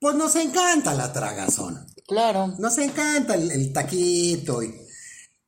[0.00, 1.86] pues nos encanta la tragazón.
[2.06, 2.54] Claro.
[2.58, 4.74] Nos encanta el, el taquito y,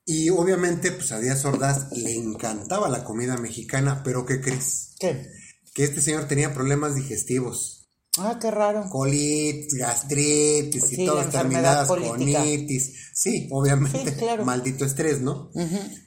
[0.05, 4.95] y obviamente pues a Díaz Ordaz le encantaba la comida mexicana, pero ¿qué crees?
[4.99, 5.31] ¿Qué?
[5.75, 7.80] que este señor tenía problemas digestivos.
[8.19, 8.89] Ah, qué raro.
[8.91, 12.45] Colitis, gastritis Sí, y todas terminadas con colítica.
[12.45, 12.93] itis.
[13.15, 14.45] Sí, obviamente, Sí, claro.
[14.45, 15.51] maldito estrés, ¿no?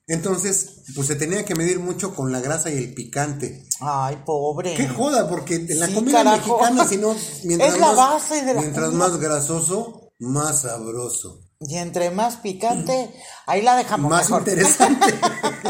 [0.08, 3.64] Entonces, pues se tenía que medir mucho con la grasa y el picante.
[3.80, 4.74] Ay, pobre.
[4.74, 6.58] Qué joda, porque en la Sí, comida carajo.
[6.58, 9.08] mexicana, si no, mientras, Es la más, base de la mientras comida.
[9.08, 11.40] más grasoso, más sabroso.
[11.62, 13.10] Y entre más picante,
[13.46, 14.42] ahí la dejamos más mejor.
[14.42, 15.14] interesante.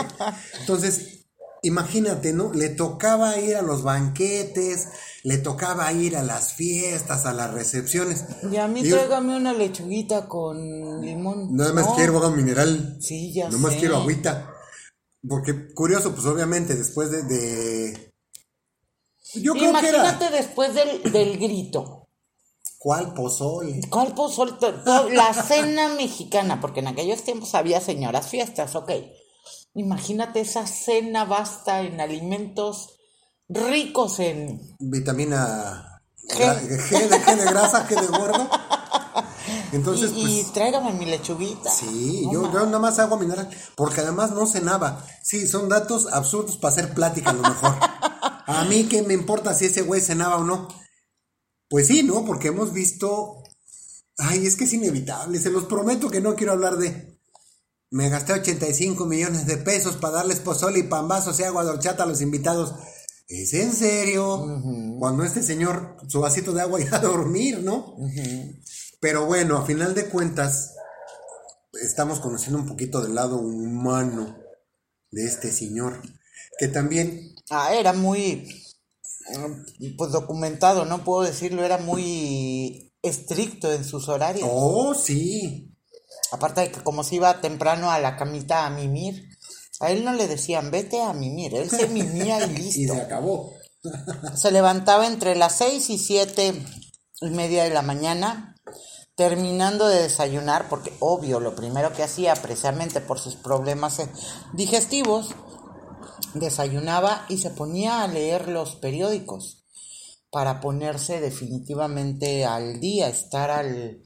[0.61, 1.22] Entonces,
[1.63, 2.53] imagínate, ¿no?
[2.53, 4.89] Le tocaba ir a los banquetes,
[5.23, 8.25] le tocaba ir a las fiestas, a las recepciones.
[8.51, 11.55] Y a mí Y yo, tráigame una lechuguita con limón.
[11.55, 11.95] Nada más No.
[11.95, 12.97] quiero agua mineral.
[13.01, 13.79] Sí, ya Nada más sé.
[13.79, 14.49] quiero agüita.
[15.27, 17.23] Porque, curioso, pues obviamente, después de.
[17.23, 18.13] de-
[19.35, 19.99] Yo creo que era.
[19.99, 22.07] Imagínate después del, del grito.
[22.77, 23.79] ¿Cuál pozole?
[23.89, 24.51] ¿Cuál pozole?
[25.13, 28.91] La cena mexicana, porque en aquellos tiempos había señoras fiestas, ok.
[29.75, 32.99] Imagínate esa cena vasta en alimentos
[33.49, 34.75] ricos en...
[34.79, 36.61] Vitamina G.
[36.61, 38.49] de, G de grasa, G de gordo.
[39.71, 40.33] Entonces, y, pues.
[40.33, 41.69] y tráigame mi lechuguita.
[41.69, 45.03] Sí, yo nada más agua mineral, porque además no cenaba.
[45.23, 47.75] Sí, son datos absurdos para hacer plática a lo mejor.
[48.45, 50.67] A mí qué me importa si ese güey cenaba o no.
[51.69, 52.23] Pues sí, ¿no?
[52.25, 53.41] Porque hemos visto...
[54.19, 57.12] Ay, es que es inevitable, se los prometo que no quiero hablar de...
[57.93, 62.01] Me gasté 85 millones de pesos para darles pozole y pambazos y agua de horchata
[62.01, 62.73] a los invitados.
[63.27, 64.43] ¿Es en serio?
[64.97, 67.95] Cuando este señor, su vasito de agua y a dormir, ¿no?
[68.99, 70.73] Pero bueno, a final de cuentas,
[71.83, 74.39] estamos conociendo un poquito del lado humano
[75.11, 76.01] de este señor,
[76.57, 78.49] que también, Ah, era muy,
[79.29, 84.49] eh, pues documentado, no puedo decirlo, era muy estricto en sus horarios.
[84.51, 85.72] oh, sí,
[86.33, 89.29] Aparte de que como se iba temprano a la camita a mimir,
[89.79, 92.95] a él no le decían vete a mimir, él se mimía y y listo.
[92.95, 93.53] se acabó.
[94.35, 96.59] Se levantaba entre las seis y siete
[97.21, 98.55] y media de la mañana,
[99.15, 104.01] terminando de desayunar, porque obvio, lo primero que hacía, precisamente por sus problemas
[104.53, 105.35] digestivos,
[106.33, 109.65] desayunaba y se ponía a leer los periódicos
[110.31, 114.01] para ponerse definitivamente al día, estar al...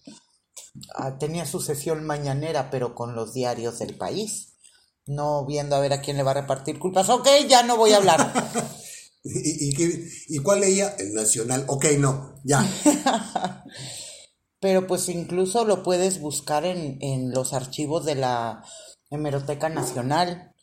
[0.95, 4.53] a- tenía su sesión mañanera, pero con los diarios del país,
[5.05, 7.09] no viendo a ver a quién le va a repartir culpas.
[7.09, 8.33] Ok, ya no voy a hablar.
[9.23, 10.89] ¿Y, y, qué- y cuál leía?
[10.97, 11.65] El Nacional.
[11.67, 12.65] Ok, no, ya.
[14.59, 18.63] Pero pues incluso lo puedes buscar en, en los archivos de la
[19.09, 20.53] Hemeroteca Nacional.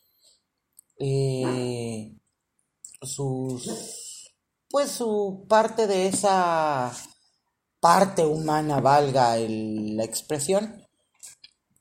[0.99, 2.17] Eh,
[3.03, 4.33] sus
[4.71, 6.93] pues su parte de esa
[7.85, 10.83] parte humana, valga la expresión,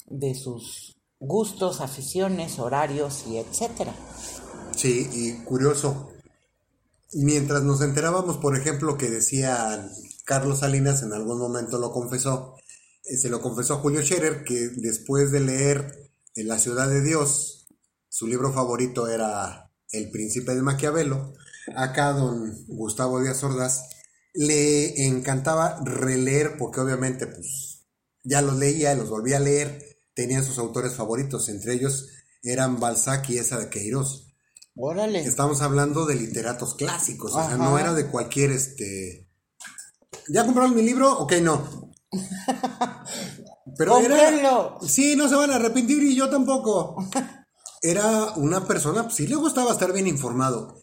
[0.05, 3.95] de sus gustos, aficiones, horarios y etcétera.
[4.75, 6.09] Sí, y curioso.
[7.13, 9.89] Mientras nos enterábamos, por ejemplo, que decía
[10.25, 12.57] Carlos Salinas, en algún momento lo confesó,
[13.05, 17.01] eh, se lo confesó a Julio Scherer, que después de leer En la ciudad de
[17.01, 17.67] Dios,
[18.09, 21.33] su libro favorito era El príncipe de Maquiavelo,
[21.77, 23.92] acá don Gustavo Díaz Ordaz
[24.33, 27.85] le encantaba releer, porque obviamente pues
[28.23, 32.09] ya los leía, los volvía a leer, tenía sus autores favoritos, entre ellos
[32.41, 34.33] eran Balzac y esa de Queiroz.
[34.75, 35.21] Órale.
[35.21, 39.29] Estamos hablando de literatos clásicos, o sea, no era de cualquier este.
[40.29, 41.11] ¿Ya compraron mi libro?
[41.19, 41.93] Ok, no.
[43.77, 44.77] Pero era.
[44.85, 46.97] Sí, no se van a arrepentir y yo tampoco.
[47.81, 50.82] Era una persona, pues sí le gustaba estar bien informado.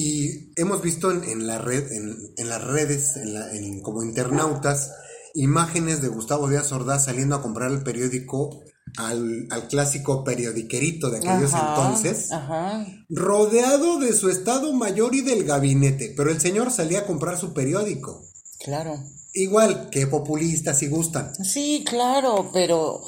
[0.00, 4.04] Y hemos visto en, en la red, en, en las redes, en la- en- como
[4.04, 4.92] internautas,
[5.34, 8.60] imágenes de Gustavo Díaz Ordaz saliendo a comprar el periódico
[8.96, 12.86] al, al clásico periodiquerito de aquellos Ajá, entonces Ajá.
[13.10, 17.52] rodeado de su estado mayor y del gabinete, pero el señor salía a comprar su
[17.52, 18.22] periódico.
[18.64, 18.94] Claro.
[19.34, 21.34] Igual que populistas si gustan.
[21.44, 23.02] Sí, claro, pero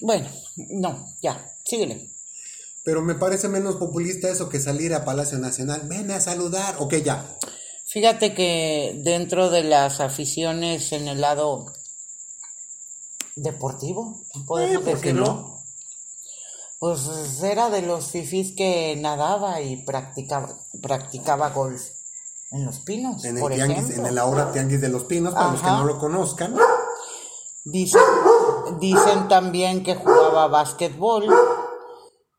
[0.00, 0.28] bueno,
[0.70, 2.08] no, ya, síguele.
[2.84, 5.82] Pero me parece menos populista eso que salir a Palacio Nacional.
[5.84, 6.76] Venme a saludar.
[6.78, 7.24] Ok, ya.
[7.86, 11.66] Fíjate que dentro de las aficiones en el lado
[13.36, 15.62] deportivo, podemos Eh, ¿por qué decirlo, no?
[16.78, 20.48] pues era de los fifís que nadaba y practicaba,
[20.82, 21.82] practicaba golf
[22.50, 24.02] en los pinos, En el, por tianguis, ejemplo.
[24.02, 26.54] en el ahora Tianguis de los Pinos, para los que no lo conozcan.
[27.64, 28.00] Dicen,
[28.80, 31.26] dicen también que jugaba básquetbol,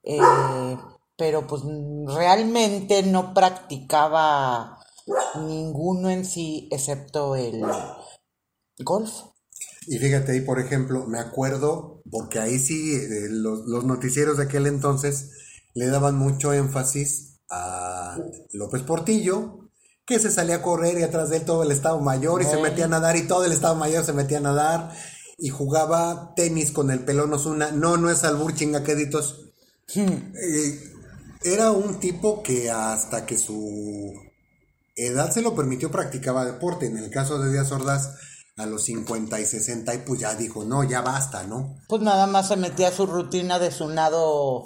[0.04, 0.78] eh,
[1.18, 1.64] pero pues
[2.06, 4.80] realmente no practicaba
[5.48, 7.64] ninguno en sí excepto el
[8.80, 9.12] golf.
[9.88, 14.44] Y fíjate ahí, por ejemplo, me acuerdo, porque ahí sí, eh, los, los noticieros de
[14.44, 15.32] aquel entonces
[15.74, 18.18] le daban mucho énfasis a
[18.52, 19.64] López Portillo
[20.06, 22.58] que se salía a correr y atrás de él todo el Estado Mayor y se
[22.58, 24.92] metía a nadar y todo el Estado Mayor se metía a nadar
[25.38, 27.72] y jugaba tenis con el pelón Osuna.
[27.72, 29.53] No, no es albur, chingaqueditos.
[29.96, 30.94] Eh,
[31.44, 34.14] era un tipo que hasta que su
[34.96, 36.88] edad se lo permitió practicaba deporte.
[36.88, 38.16] En el caso de Díaz Ordaz,
[38.58, 41.76] a los 50 y 60, y pues ya dijo, no, ya basta, ¿no?
[41.88, 44.66] Pues nada más se metía a su rutina de su nado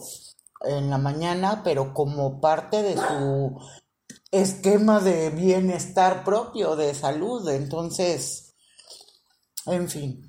[0.62, 3.58] en la mañana, pero como parte de su
[4.32, 7.48] esquema de bienestar propio, de salud.
[7.50, 8.56] Entonces,
[9.66, 10.27] en fin.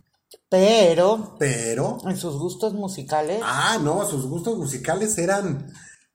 [0.48, 5.70] Pero Pero, en sus gustos musicales, ah, no, sus gustos musicales eran,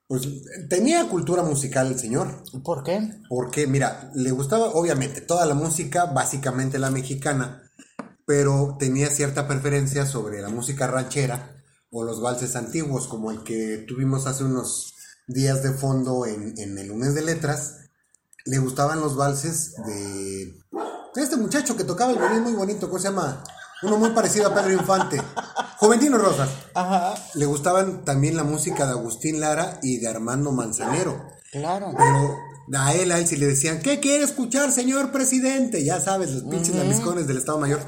[0.08, 0.28] pues
[0.68, 2.42] tenía cultura musical el señor.
[2.64, 3.22] ¿por qué?
[3.28, 7.62] Porque, mira, le gustaba obviamente toda la música, básicamente la mexicana,
[8.26, 13.84] pero tenía cierta preferencia sobre la música ranchera o los valses antiguos, como el que
[13.86, 14.94] tuvimos hace unos
[15.28, 17.76] días de fondo en, en el lunes de letras.
[18.46, 20.64] Le gustaban los valses de
[21.14, 23.44] de este muchacho que tocaba el violín muy bonito, ¿cómo se llama?
[23.84, 25.20] Uno muy parecido a Pedro Infante.
[25.78, 26.48] Juventino Rosas.
[26.74, 31.30] Ajá, Le gustaban también la música de Agustín Lara y de Armando Manzanero.
[31.52, 31.92] claro.
[31.96, 35.84] Pero a él, a él si le decían, ¿qué quiere escuchar, señor presidente?
[35.84, 37.80] Ya sabes, los pinches lambiscones del Estado Mayor.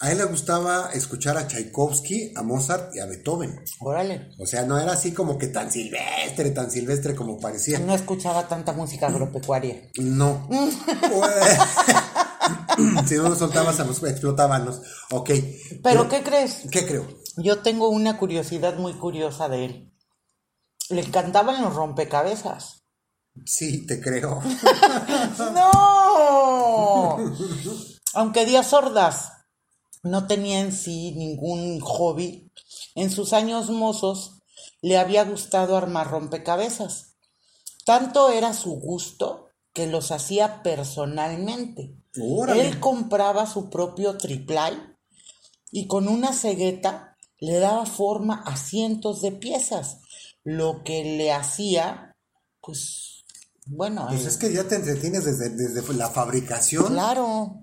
[0.00, 3.58] A él le gustaba escuchar a Tchaikovsky, a Mozart y a Beethoven.
[3.80, 4.28] Órale.
[4.38, 7.80] O sea, no era así como que tan silvestre, tan silvestre como parecía.
[7.80, 9.90] No escuchaba tanta música agropecuaria.
[9.98, 10.48] No.
[13.06, 14.80] si no nos soltabas, a los explotábamos.
[15.10, 15.30] Ok.
[15.82, 16.62] ¿Pero qué crees?
[16.70, 17.06] ¿Qué creo?
[17.36, 19.92] Yo tengo una curiosidad muy curiosa de él.
[20.90, 22.84] Le encantaban los rompecabezas.
[23.44, 24.42] Sí, te creo.
[25.54, 27.18] ¡No!
[28.14, 29.32] Aunque Díaz Ordaz
[30.02, 32.52] no tenía en sí ningún hobby,
[32.94, 34.40] en sus años mozos
[34.80, 37.16] le había gustado armar rompecabezas.
[37.84, 39.47] Tanto era su gusto
[39.78, 41.94] que los hacía personalmente.
[42.20, 42.66] Órale.
[42.66, 44.76] Él compraba su propio triplay
[45.70, 49.98] y con una cegueta le daba forma a cientos de piezas,
[50.42, 52.16] lo que le hacía,
[52.60, 53.22] pues,
[53.66, 56.86] bueno, Pues eh, es que ya te entretienes desde, desde la fabricación.
[56.86, 57.62] claro,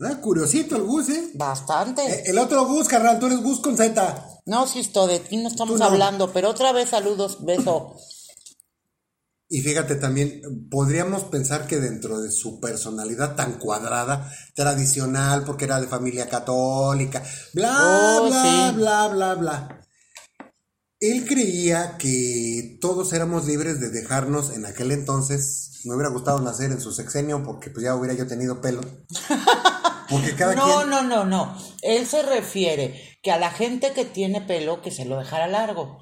[0.00, 1.30] Ah, Curiosito el Gus, ¿eh?
[1.34, 2.02] bastante.
[2.02, 4.40] Eh, El otro Gus, carnal, tú eres Gus con Z.
[4.46, 5.84] No, Sisto, de ti no estamos no.
[5.84, 7.94] hablando, pero otra vez saludos, beso.
[9.54, 10.40] Y fíjate también,
[10.70, 17.22] podríamos pensar que dentro de su personalidad tan cuadrada, tradicional, porque era de familia católica,
[17.52, 18.76] bla, Oh, bla, sí.
[18.76, 19.86] bla, bla, bla.
[21.00, 25.80] Él creía que todos éramos libres de dejarnos en aquel entonces.
[25.84, 28.80] Me hubiera gustado nacer en su sexenio porque pues ya hubiera yo tenido pelo.
[30.08, 30.90] Porque cada No, quien...
[30.90, 31.56] no, no, no.
[31.82, 35.98] Él se refiere que a la gente que tiene pelo que se lo dejara largo.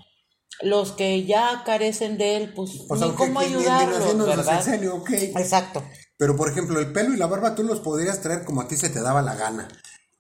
[0.63, 4.63] Los que ya carecen de él, pues, ni cómo ayudarlos, ¿verdad?
[4.63, 5.11] sexenio, ok.
[5.11, 5.83] Exacto.
[6.19, 8.77] Pero por ejemplo, el pelo y la barba tú los podrías traer como a ti
[8.77, 9.69] se te daba la gana.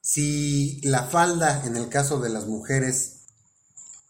[0.00, 3.26] Si la falda, en el caso de las mujeres,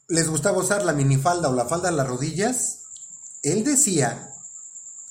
[0.09, 2.83] les gustaba usar la minifalda o la falda a las rodillas,
[3.43, 4.33] él decía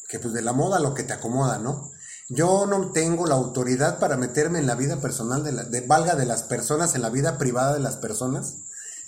[0.08, 1.92] que pues de la moda lo que te acomoda, ¿no?
[2.30, 6.16] Yo no tengo la autoridad para meterme en la vida personal de la, de, valga
[6.16, 8.58] de las personas, en la vida privada de las personas.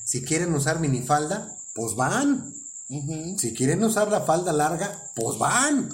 [0.04, 2.54] Si quieren usar minifalda, pues van.
[3.38, 5.90] Si quieren usar la falda larga, pues van.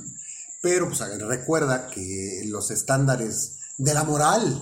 [0.61, 4.59] Pero pues recuerda que los estándares de la moral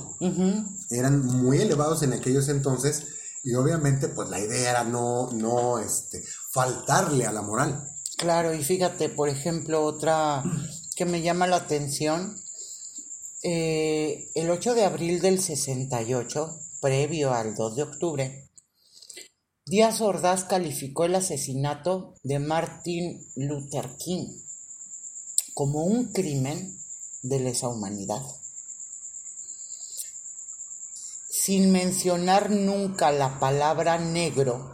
[0.89, 3.05] eran muy elevados en aquellos entonces
[3.43, 7.87] y obviamente pues la idea era no, no este, faltarle a la moral.
[8.17, 10.43] Claro, y fíjate, por ejemplo, otra
[10.95, 12.35] que me llama la atención,
[13.43, 18.44] eh, el 8 de abril del 68, previo al 2 de octubre,
[19.67, 24.27] Díaz Ordaz calificó el asesinato de Martin Luther King
[25.55, 26.77] como un crimen
[27.23, 28.21] de lesa humanidad.
[31.31, 34.71] Sin mencionar nunca la palabra negro,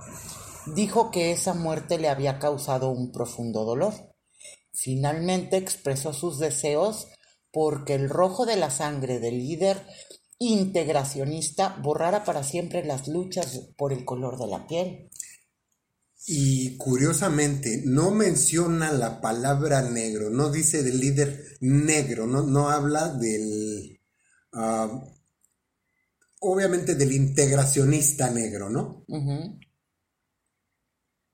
[0.65, 3.93] dijo que esa muerte le había causado un profundo dolor.
[4.73, 7.07] Finalmente expresó sus deseos
[7.53, 9.87] porque el rojo de la sangre del líder
[10.41, 15.09] integracionista borrara para siempre las luchas por el color de la piel.
[16.25, 23.09] Y curiosamente no menciona la palabra negro, no dice del líder negro, no, no habla
[23.09, 23.99] del...
[24.53, 25.03] ah,
[26.39, 29.05] obviamente del integracionista negro, ¿no?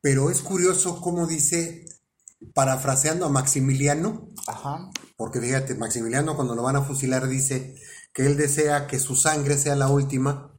[0.02, 1.86] Pero es curioso cómo dice,
[2.54, 4.90] parafraseando a Maximiliano, Ajá.
[5.16, 7.76] porque fíjate, Maximiliano cuando lo van a fusilar dice
[8.18, 10.52] que él desea que su sangre sea la última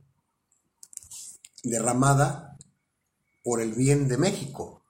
[1.65, 2.57] derramada
[3.43, 4.85] por el bien de México.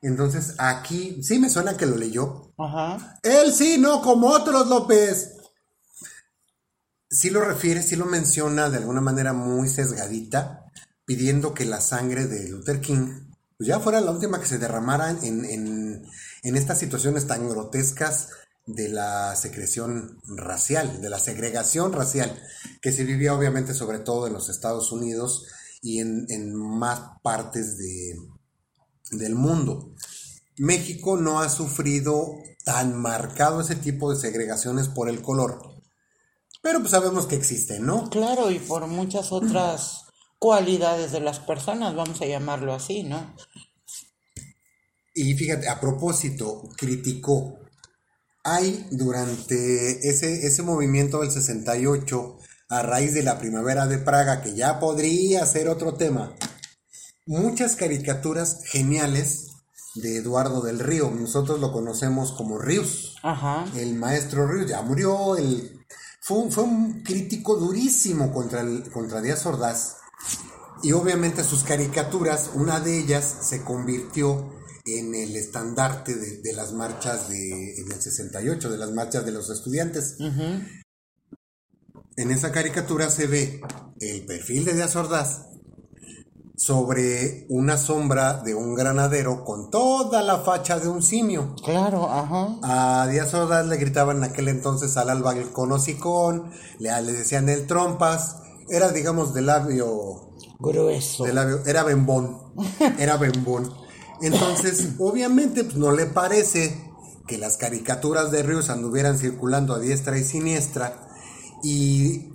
[0.00, 2.52] Entonces aquí sí me suena que lo leyó.
[2.56, 3.18] Ajá.
[3.24, 5.38] Él sí, no como otros, López.
[7.10, 10.66] Sí lo refiere, sí lo menciona de alguna manera muy sesgadita,
[11.04, 13.26] pidiendo que la sangre de Luther King
[13.56, 16.06] pues ya fuera la última que se derramara en, en,
[16.44, 18.28] en estas situaciones tan grotescas
[18.68, 22.38] de la secreción racial, de la segregación racial,
[22.82, 25.46] que se vivía obviamente sobre todo en los Estados Unidos
[25.80, 28.14] y en, en más partes de,
[29.12, 29.94] del mundo.
[30.58, 35.80] México no ha sufrido tan marcado ese tipo de segregaciones por el color,
[36.60, 38.10] pero pues sabemos que existen, ¿no?
[38.10, 40.04] Claro, y por muchas otras
[40.38, 43.34] cualidades de las personas, vamos a llamarlo así, ¿no?
[45.14, 47.58] Y fíjate, a propósito, criticó,
[48.54, 52.38] hay durante ese, ese movimiento del 68,
[52.70, 56.34] a raíz de la primavera de Praga, que ya podría ser otro tema,
[57.26, 59.48] muchas caricaturas geniales
[59.94, 61.10] de Eduardo del Río.
[61.10, 63.16] Nosotros lo conocemos como Ríos.
[63.22, 63.64] Ajá.
[63.76, 65.86] El maestro Ríos ya murió, el,
[66.20, 69.96] fue, un, fue un crítico durísimo contra, el, contra Díaz Ordaz.
[70.82, 74.57] Y obviamente sus caricaturas, una de ellas se convirtió
[74.96, 79.32] en el estandarte de, de las marchas de, en el 68, de las marchas de
[79.32, 80.16] los estudiantes.
[80.18, 80.62] Ujú.
[82.16, 83.60] En esa caricatura se ve
[84.00, 85.44] el perfil de Díaz Ordaz
[86.56, 91.54] sobre una sombra de un granadero con toda la facha de un simio.
[91.64, 92.56] Claro, ajá.
[92.64, 97.48] A Díaz Ordaz le gritaban en aquel entonces al alba el conocicón, le, le decían
[97.48, 101.22] el trompas, era digamos de labio, Grueso.
[101.24, 102.52] de labio, era bembón,
[102.98, 103.72] era bembón.
[104.20, 106.88] Entonces, obviamente, pues no le parece
[107.26, 111.08] que las caricaturas de Ríos anduvieran circulando a diestra y siniestra
[111.62, 112.32] y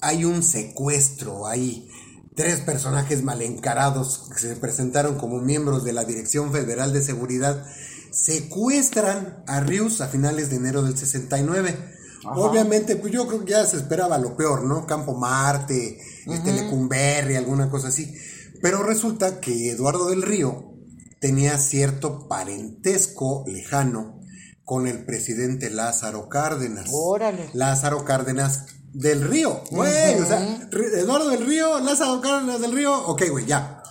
[0.00, 1.88] hay un secuestro ahí.
[2.34, 7.64] Tres personajes mal encarados que se presentaron como miembros de la Dirección Federal de Seguridad
[8.10, 11.76] secuestran a Rius a finales de enero del 69.
[12.24, 14.86] Obviamente, pues yo creo que ya se esperaba lo peor, ¿no?
[14.86, 18.12] Campo Marte, este Lecumberri, alguna cosa así.
[18.60, 20.77] Pero resulta que Eduardo del Río
[21.20, 24.20] tenía cierto parentesco lejano
[24.64, 26.88] con el presidente Lázaro Cárdenas.
[26.92, 27.50] Órale.
[27.54, 33.22] Lázaro Cárdenas del Río, güey, o sea, Eduardo del Río, Lázaro Cárdenas del Río, ok,
[33.30, 33.82] güey, ya.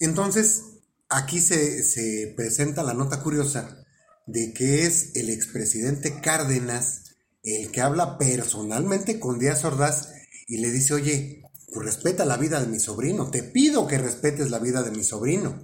[0.00, 0.62] Entonces,
[1.08, 3.84] aquí se, se presenta la nota curiosa
[4.26, 7.04] de que es el expresidente Cárdenas
[7.42, 10.10] el que habla personalmente con Díaz Ordaz
[10.46, 11.42] y le dice, oye,
[11.72, 15.04] pues respeta la vida de mi sobrino, te pido que respetes la vida de mi
[15.04, 15.62] sobrino.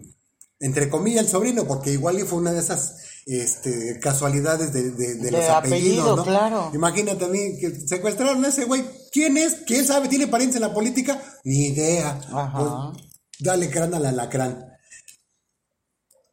[0.61, 2.97] Entre comillas el sobrino, porque igual y fue una de esas
[3.27, 6.25] este, casualidades de, de- de De los apellidos, apellido, ¿no?
[6.25, 6.71] claro.
[6.75, 8.85] Imagínate a mí que secuestraron a ese güey.
[9.13, 9.57] ¿Quién es?
[9.67, 10.09] ¿Quién sabe?
[10.09, 11.21] ¿Tiene parientes en la política?
[11.45, 12.21] Ni idea.
[12.33, 12.93] Ajá.
[12.93, 13.05] Pues,
[13.41, 14.65] dale crán al alacrán.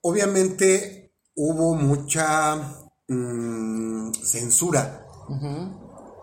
[0.01, 2.55] Obviamente hubo mucha
[3.07, 5.05] mm, censura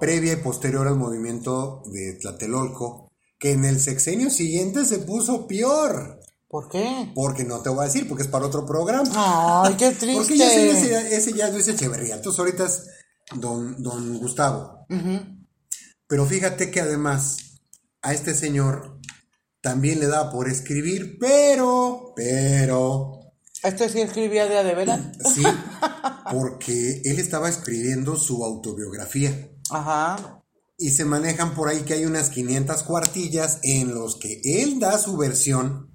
[0.00, 6.17] previa y posterior al movimiento de Tlatelolco, que en el sexenio siguiente se puso peor.
[6.48, 7.12] ¿Por qué?
[7.14, 9.64] Porque no te voy a decir, porque es para otro programa.
[9.66, 10.70] Ay, qué Porque ya triste.
[10.70, 12.14] ese- ese ya es Luis Echeverría.
[12.16, 12.86] Entonces ahorita es
[13.36, 14.86] don, don Gustavo.
[16.06, 17.36] Pero fíjate que además
[18.00, 18.98] a este señor
[19.60, 23.20] también le da por escribir, pero, pero,
[23.62, 25.00] Este sí escribía de a de veras.
[25.34, 25.42] sí,
[26.32, 29.50] porque él estaba escribiendo su autobiografía.
[29.70, 30.42] Ajá.
[30.78, 34.96] Y se manejan por ahí que hay unas 500 cuartillas en los que él da
[34.96, 35.92] su versión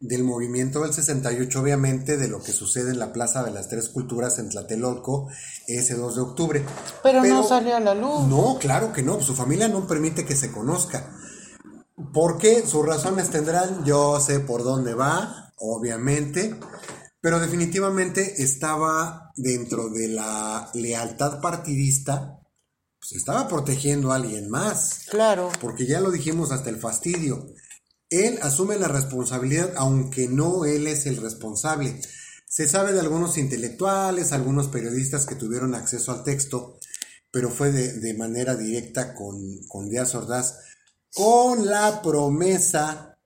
[0.00, 3.90] del movimiento del 68, obviamente, de lo que sucede en la Plaza de las Tres
[3.90, 5.28] Culturas en Tlatelolco
[5.68, 6.64] ese 2 de octubre.
[7.02, 8.26] Pero, no sale a la luz.
[8.26, 11.14] No, claro que no, su familia no permite que se conozca.
[12.14, 12.66] ¿Por qué?
[12.66, 16.58] Sus razones tendrán, yo sé por dónde va, obviamente,
[17.20, 22.40] pero definitivamente estaba dentro de la lealtad partidista,
[22.98, 25.50] pues estaba protegiendo a alguien más, Claro.
[25.60, 27.46] porque ya lo dijimos hasta el fastidio.
[28.10, 32.00] Él asume la responsabilidad, aunque no él es el responsable.
[32.46, 36.78] Se sabe de algunos intelectuales, algunos periodistas que tuvieron acceso al texto,
[37.30, 40.58] pero fue de, de manera directa con, con Díaz Ordaz,
[41.14, 43.18] con la promesa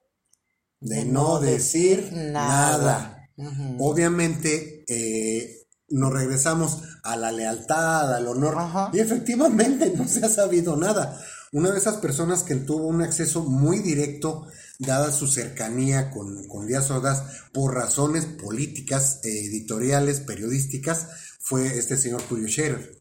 [0.80, 3.30] de no decir nada.
[3.78, 8.90] Obviamente, eh, nos regresamos a la lealtad, al honor, Ajá.
[8.92, 11.20] y efectivamente no se ha sabido nada.
[11.54, 14.48] Una de esas personas que tuvo un acceso muy directo,
[14.80, 21.06] dada su cercanía con, Díaz Ordaz, por razones políticas, eh, editoriales, periodísticas,
[21.38, 23.00] fue este señor Julio Scherer.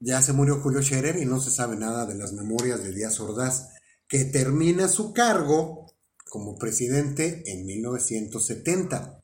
[0.00, 3.20] Ya se murió Julio Scherer y no se sabe nada de las memorias de Díaz
[3.20, 3.68] Ordaz,
[4.08, 5.94] que termina su cargo
[6.28, 9.22] como presidente en 1970.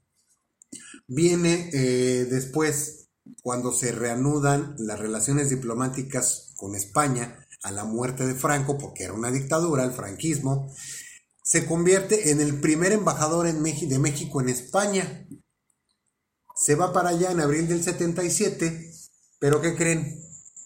[1.08, 3.08] Viene eh, después,
[3.42, 9.14] cuando se reanudan las relaciones diplomáticas con España a la muerte de Franco, porque era
[9.14, 10.70] una dictadura, el franquismo,
[11.42, 15.26] se convierte en el primer embajador en de México en España.
[16.54, 18.92] Se va para allá en abril del 77,
[19.40, 20.22] pero ¿qué creen?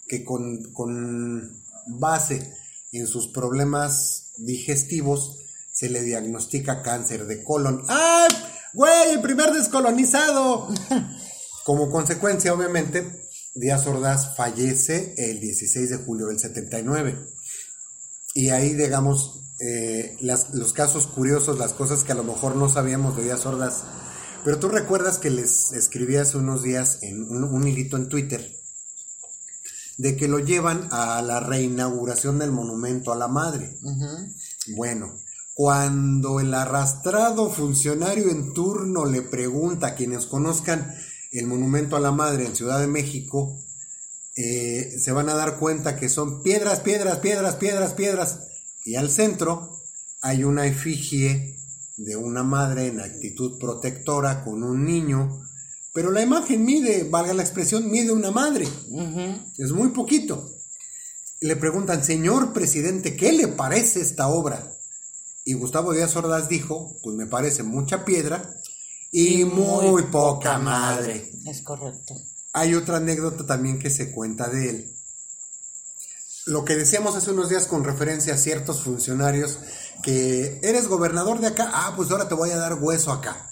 [0.09, 2.53] Que con, con base
[2.93, 5.39] en sus problemas digestivos
[5.73, 7.85] se le diagnostica cáncer de colon.
[7.89, 8.29] ¡Ay!
[8.75, 9.11] ¡Güey!
[9.13, 10.69] ¡El primer descolonizado!
[11.65, 13.18] Como consecuencia, obviamente,
[13.59, 17.19] Díaz Ordaz fallece el 16 de julio del 79.
[18.35, 23.17] Y ahí, digamos, eh, los casos curiosos, las cosas que a lo mejor no sabíamos
[23.17, 23.83] de Díaz Ordaz.
[24.45, 28.59] Pero tú recuerdas que les escribí hace unos días en un, un hilito en Twitter
[29.99, 33.77] de que lo llevan a la reinauguración del monumento a la madre.
[34.77, 35.13] Bueno,
[35.55, 40.95] cuando el arrastrado funcionario en turno le pregunta a quienes conozcan
[41.33, 43.59] el monumento a la madre en Ciudad de México,
[44.37, 48.39] eh, se van a dar cuenta que son piedras, piedras, piedras, piedras, piedras.
[48.85, 49.81] Y al centro
[50.21, 51.57] hay una efigie
[51.97, 55.45] de una madre en actitud protectora con un niño
[55.99, 58.69] pero la imagen mide, valga la expresión, mide una madre.
[59.59, 60.49] Es muy poquito.
[61.41, 64.75] Le preguntan, señor presidente, ¿qué le parece esta obra?
[65.45, 68.58] Y Gustavo Díaz Ordaz dijo, pues me parece mucha piedra
[69.11, 71.31] y, muy, poca madre.
[71.47, 72.15] Es correcto.
[72.53, 74.95] Hay otra anécdota también que se cuenta de él.
[76.47, 79.59] Lo que decíamos hace unos días con referencia a ciertos funcionarios
[80.03, 83.51] que eres gobernador de acá, ah, pues ahora te voy a dar hueso acá.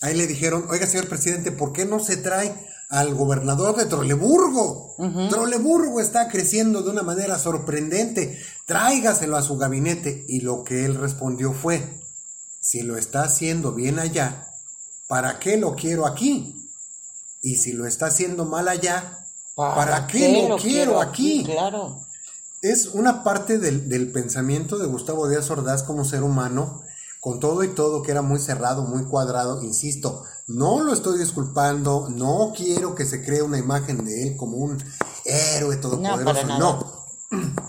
[0.00, 2.54] Ahí le dijeron, oiga, señor presidente, ¿por qué no se trae
[2.88, 4.94] al gobernador de Troleburgo?
[5.28, 8.40] Troleburgo está creciendo de una manera sorprendente.
[8.64, 10.24] Tráigaselo a su gabinete.
[10.28, 12.00] Y lo que él respondió fue,
[12.60, 14.47] si lo está haciendo bien allá,
[15.08, 16.54] ¿para qué lo quiero aquí?
[17.42, 21.44] Y si lo está haciendo mal allá, ¿para, qué, lo, quiero, aquí?
[21.44, 22.00] Claro.
[22.62, 26.82] Es una parte del, del pensamiento de Gustavo Díaz Ordaz como ser humano
[27.20, 32.08] con todo y todo que era muy cerrado, muy cuadrado, insisto, no lo estoy disculpando,
[32.10, 34.78] no quiero que se cree una imagen de él como un
[35.24, 37.08] héroe todopoderoso, no, no.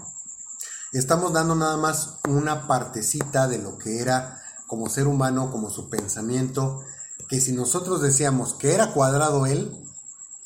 [0.93, 5.89] Estamos dando nada más una partecita de lo que era como ser humano, como su
[5.89, 6.83] pensamiento,
[7.30, 9.71] que si nosotros decíamos que era cuadrado él,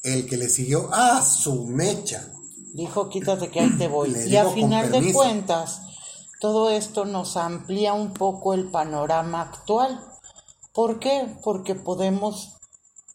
[0.03, 2.29] el que le siguió a su mecha.
[2.73, 4.13] Dijo, quítate que ahí te voy.
[4.27, 5.81] y a final de cuentas,
[6.39, 10.03] todo esto nos amplía un poco el panorama actual.
[10.73, 11.37] ¿Por qué?
[11.41, 12.57] Porque podemos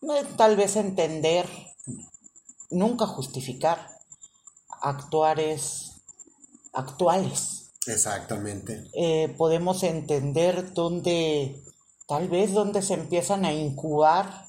[0.03, 1.47] eh, tal vez entender,
[2.71, 3.89] nunca justificar
[4.81, 5.93] actuares
[6.73, 7.73] actuales.
[7.87, 8.89] Exactamente.
[8.93, 11.63] Eh, podemos entender dónde,
[12.09, 14.49] tal vez dónde se empiezan a incubar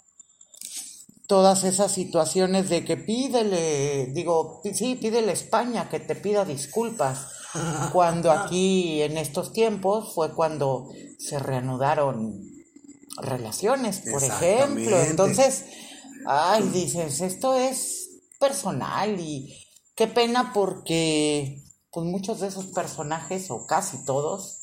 [1.28, 7.28] todas esas situaciones de que pídele, digo, sí, pídele a España que te pida disculpas
[7.92, 10.90] cuando aquí en estos tiempos fue cuando
[11.20, 12.50] se reanudaron
[13.18, 14.98] relaciones, por ejemplo.
[15.02, 15.66] Entonces,
[16.26, 23.68] ay, dices, esto es personal y qué pena porque pues muchos de esos personajes o
[23.68, 24.59] casi todos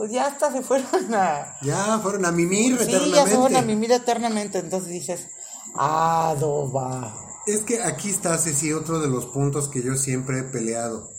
[0.00, 3.16] pues ya hasta se fueron a ya fueron a mimir sí, eternamente.
[3.16, 5.26] ya se fueron a mimir eternamente, entonces dices,
[5.74, 7.14] adoba.
[7.46, 11.10] Es que aquí está, Ceci, otro de los puntos que yo siempre he peleado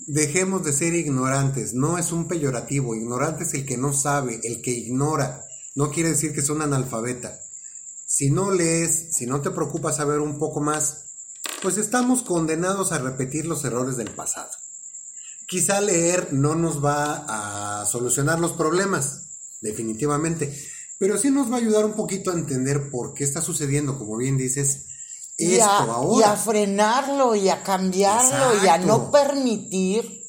[0.00, 4.60] Dejemos de ser ignorantes, no es un peyorativo, ignorante es el que no sabe, el
[4.60, 7.40] que ignora, no quiere decir que es un analfabeta.
[8.04, 11.06] Si no lees, si no te preocupa saber un poco más,
[11.62, 14.50] pues estamos condenados a repetir los errores del pasado.
[15.46, 19.28] Quizá leer no nos va a solucionar los problemas,
[19.60, 20.52] definitivamente,
[20.98, 24.16] pero sí nos va a ayudar un poquito a entender por qué está sucediendo, como
[24.16, 24.86] bien dices,
[25.38, 30.24] y a, frenarlo y a cambiarlo y a no permitir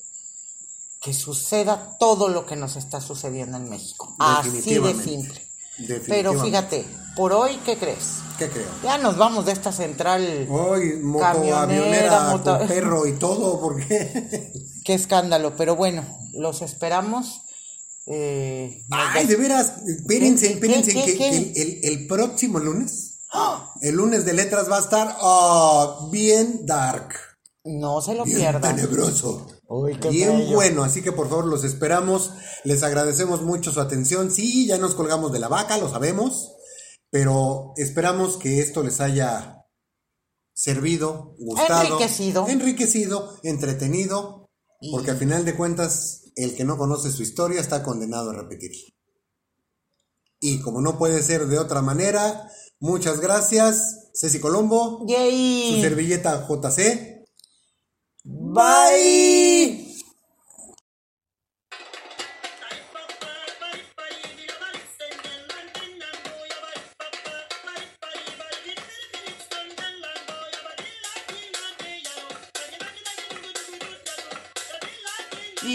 [1.02, 4.16] que suceda todo lo que nos está suciendo en México.
[4.20, 5.48] Así de simple.
[6.08, 8.18] Pero fíjate, por hoy, ¿qué crees?
[8.38, 8.68] ¿Qué creo?
[8.84, 10.48] Ya nos vamos de esta central.
[10.50, 13.88] Hoy, moto, avionera, perro y todo, porque.
[13.88, 17.42] Qué escándalo, pero bueno, los esperamos.
[18.08, 23.18] Eh, Ay, de veras, espérense, espérense, que, el próximo lunes
[23.82, 27.14] el lunes de letras va a estar oh, bien dark.
[27.64, 28.76] No se lo bien pierdan.
[28.76, 29.48] Tenebroso.
[30.10, 32.32] bien bueno, así que por favor los esperamos.
[32.64, 34.32] Les agradecemos mucho su atención.
[34.32, 36.54] Sí, ya nos colgamos de la vaca, lo sabemos.
[37.10, 39.66] Pero esperamos que esto les haya
[40.54, 44.37] servido, gustado, enriquecido, enriquecido entretenido,
[44.92, 48.94] porque al final de cuentas el que no conoce su historia está condenado a repetirla.
[50.40, 52.50] Y como no puede ser de otra manera,
[52.80, 55.82] muchas gracias, Ceci Colombo, su Yay.
[55.82, 57.26] servilleta JC.
[58.24, 59.87] Bye.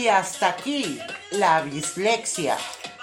[0.03, 0.99] Y hasta aquí
[1.31, 2.57] la bislexia.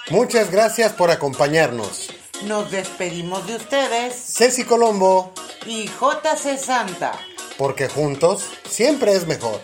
[0.10, 2.10] Muchas gracias por acompañarnos.
[2.44, 5.32] Nos despedimos de ustedes Ceci Colombo,
[5.66, 7.14] y JC Santa.
[7.58, 9.62] porque juntos siempre es mejor.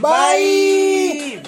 [0.00, 1.42] Bye.